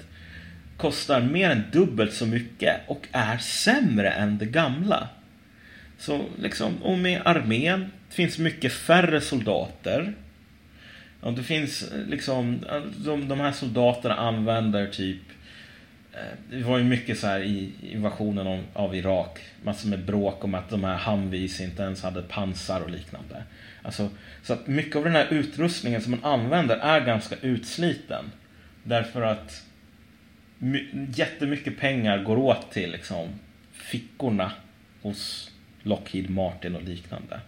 [0.76, 5.09] kostar mer än dubbelt så mycket och är sämre än det gamla.
[5.99, 10.14] Så liksom, och med armén finns mycket färre soldater.
[11.20, 15.35] Och det finns eh, liksom, eh, de, de här soldaterna använder typ eh,
[16.15, 20.45] Eh, det var ju mycket så här i invasionen av, av Irak, massor med bråk
[20.45, 23.43] om att de här Humvees inte ens hade pansar och liknande.
[23.83, 24.11] Alltså,
[24.43, 28.25] så att mycket av den här utrustningen som man använder är ganska utsliten.
[28.83, 29.65] Därför att
[31.17, 33.29] jättemycket pengar går åt till liksom,
[33.73, 34.53] fickorna
[35.03, 35.51] hos
[35.83, 37.41] Lockheed Martin och liknande.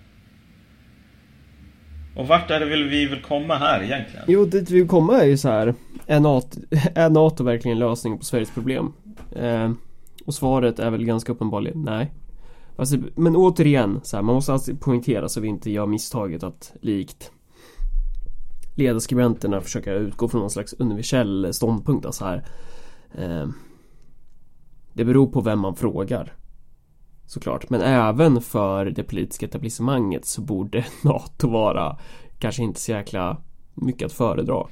[2.17, 4.25] Och vart är det vill vi vill komma här egentligen?
[4.29, 5.75] Jo, dit vi vill komma är ju så här
[6.07, 6.61] Är NATO,
[6.95, 8.93] är NATO verkligen lösningen på Sveriges problem?
[9.37, 9.73] Eh,
[10.27, 12.12] och svaret är väl ganska uppenbarligen nej
[12.77, 16.73] alltså, Men återigen, så här, man måste alltid poängtera så vi inte gör misstaget att
[16.81, 17.31] likt
[18.75, 22.45] ledarskribenterna försöka utgå från någon slags universell ståndpunkt alltså här
[23.14, 23.49] eh,
[24.93, 26.33] Det beror på vem man frågar
[27.27, 31.99] Såklart, men även för det politiska etablissemanget så borde NATO vara
[32.39, 33.37] kanske inte så jäkla
[33.74, 34.66] mycket att föredra.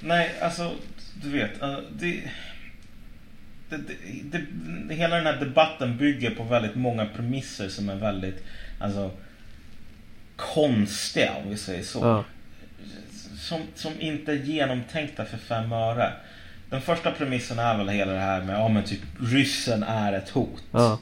[0.00, 0.70] Nej, alltså
[1.22, 2.22] du vet, det,
[3.68, 3.76] det,
[4.22, 4.44] det,
[4.88, 8.44] det, hela den här debatten bygger på väldigt många premisser som är väldigt
[8.78, 9.10] alltså,
[10.36, 11.98] konstiga om vi säger så.
[11.98, 12.24] Ja.
[13.38, 16.12] Som, som inte är genomtänkta för fem öre.
[16.70, 20.28] Den första premissen är väl hela det här med, ja men typ ryssen är ett
[20.28, 20.62] hot.
[20.72, 20.98] Ja.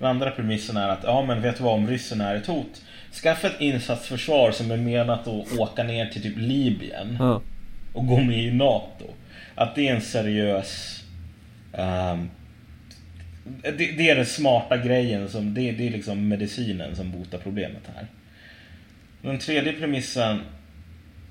[0.00, 2.82] Den andra premissen är att, ja men vet du vad, om ryssen är ett hot.
[3.22, 7.16] Skaffa ett insatsförsvar som är menat att åka ner till typ Libyen.
[7.18, 7.42] Ja.
[7.92, 9.04] Och gå med i NATO.
[9.54, 11.02] Att det är en seriös...
[11.72, 12.30] Um,
[13.62, 17.82] det, det, är den smarta grejen, som, det, det är liksom medicinen som botar problemet
[17.94, 18.06] här.
[19.22, 20.40] Den tredje premissen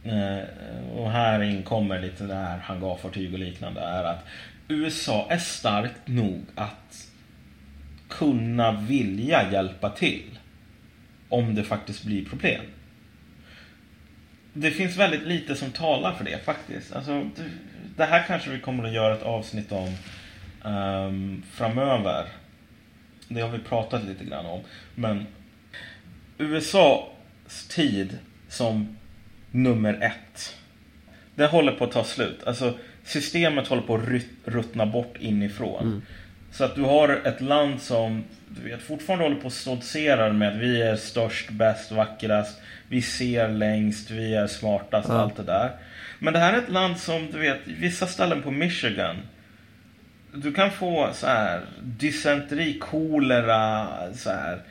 [0.03, 4.26] eh, och här inkommer lite det här hangarfartyg och liknande är att
[4.67, 7.09] USA är starkt nog att
[8.10, 10.39] kunna vilja hjälpa till
[11.30, 12.62] om det faktiskt blir problem.
[14.53, 16.93] Det finns väldigt lite som talar för det faktiskt.
[16.93, 17.30] Alltså,
[17.95, 19.95] det här kanske vi kommer att göra ett avsnitt om
[20.64, 22.26] um, framöver.
[23.28, 24.62] Det har vi pratat lite grann om.
[24.95, 25.26] Men
[26.38, 28.97] USAs tid som
[29.51, 30.55] nummer ett.
[31.36, 32.43] Det håller på att ta slut.
[32.43, 35.84] Alltså systemet håller på att ruttna bort inifrån.
[35.84, 36.01] Mm.
[36.52, 40.50] Så att du har ett land som du vet, fortfarande håller på att stoltserar med
[40.50, 42.60] att vi är störst, bäst, vackrast.
[42.88, 45.16] Vi ser längst, vi är smartast, ja.
[45.16, 45.72] allt det där.
[46.20, 49.16] Men det här är ett land som, du vet, vissa ställen på Michigan.
[50.34, 54.62] Du kan få så här dysenteri, kolera, så här.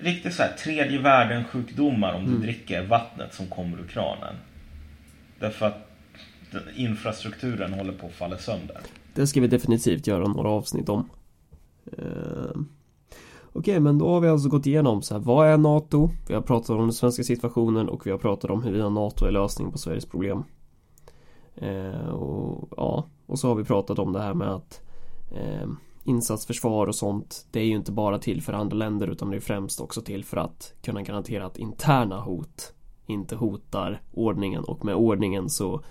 [0.00, 2.42] Riktigt så här tredje världen sjukdomar om du mm.
[2.42, 4.34] dricker vattnet som kommer ur kranen.
[5.38, 5.90] Därför att
[6.76, 8.76] infrastrukturen håller på att falla sönder.
[9.14, 11.08] Det ska vi definitivt göra några avsnitt om.
[11.92, 16.10] Eh, okej, okay, men då har vi alltså gått igenom så här, vad är NATO?
[16.28, 19.30] Vi har pratat om den svenska situationen och vi har pratat om huruvida NATO är
[19.30, 20.44] lösningen på Sveriges problem.
[21.54, 24.80] Eh, och, ja, och så har vi pratat om det här med att
[25.30, 25.68] eh,
[26.04, 29.40] insatsförsvar och sånt det är ju inte bara till för andra länder utan det är
[29.40, 32.72] främst också till för att kunna garantera att interna hot
[33.06, 35.82] inte hotar ordningen och med ordningen så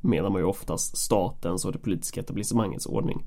[0.00, 3.24] menar man ju oftast statens och det politiska etablissemangets ordning.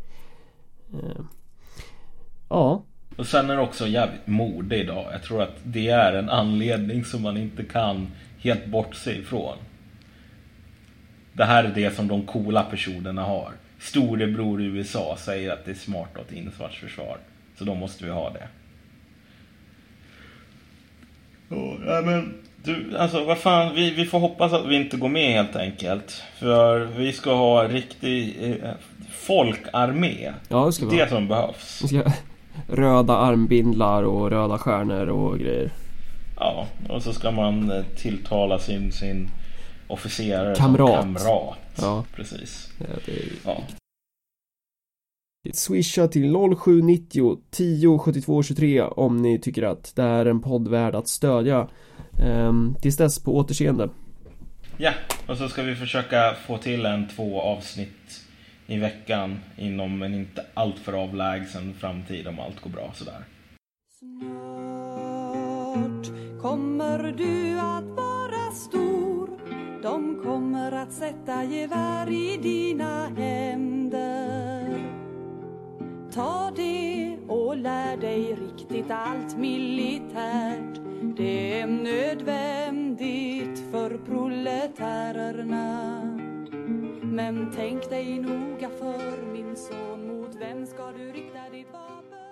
[2.50, 2.84] Ja.
[3.16, 5.06] Och sen är det också jävligt mode idag.
[5.12, 8.08] Jag tror att det är en anledning som man inte kan
[8.40, 9.58] helt bortse ifrån.
[11.34, 13.52] Det här är det som de coola personerna har.
[13.80, 17.18] storebror USA säger att det är smart att ha ett insatsförsvar.
[17.58, 18.48] Så då måste vi ha det.
[21.86, 25.32] Ja, men du, alltså vad fan, vi, vi får hoppas att vi inte går med
[25.32, 26.24] helt enkelt.
[26.40, 28.72] För vi ska ha riktig eh,
[29.12, 30.34] folkarmé.
[30.48, 31.82] Ja, det vi Det som behövs.
[31.88, 32.04] Ska
[32.68, 35.72] röda armbindlar och röda stjärnor och grejer.
[36.40, 39.30] Ja, och så ska man eh, tilltala sin, sin
[39.88, 40.90] officerare Kamrat.
[41.04, 41.58] som kamrat.
[41.78, 42.04] Ja.
[42.16, 42.70] Precis.
[42.80, 43.58] Ja, det är Ja.
[45.54, 50.96] Swisha till 0790 10 72 23 om ni tycker att det är en podd värd
[50.96, 51.68] att stödja.
[52.24, 53.90] Ehm, tills dess på återseende.
[54.78, 54.92] ja,
[55.28, 58.25] och så ska vi försöka få till en två avsnitt
[58.68, 63.24] i veckan inom en inte alltför avlägsen framtid om allt går bra sådär.
[64.00, 64.42] Snart
[66.42, 69.30] kommer du att vara stor.
[69.82, 74.80] De kommer att sätta gevär i dina händer.
[76.14, 80.80] Ta det och lär dig riktigt allt militärt.
[81.18, 86.02] Det är nödvändigt för proletärerna
[87.02, 92.25] men tänk dig noga för min son Mot vem ska du rikta ditt vapen?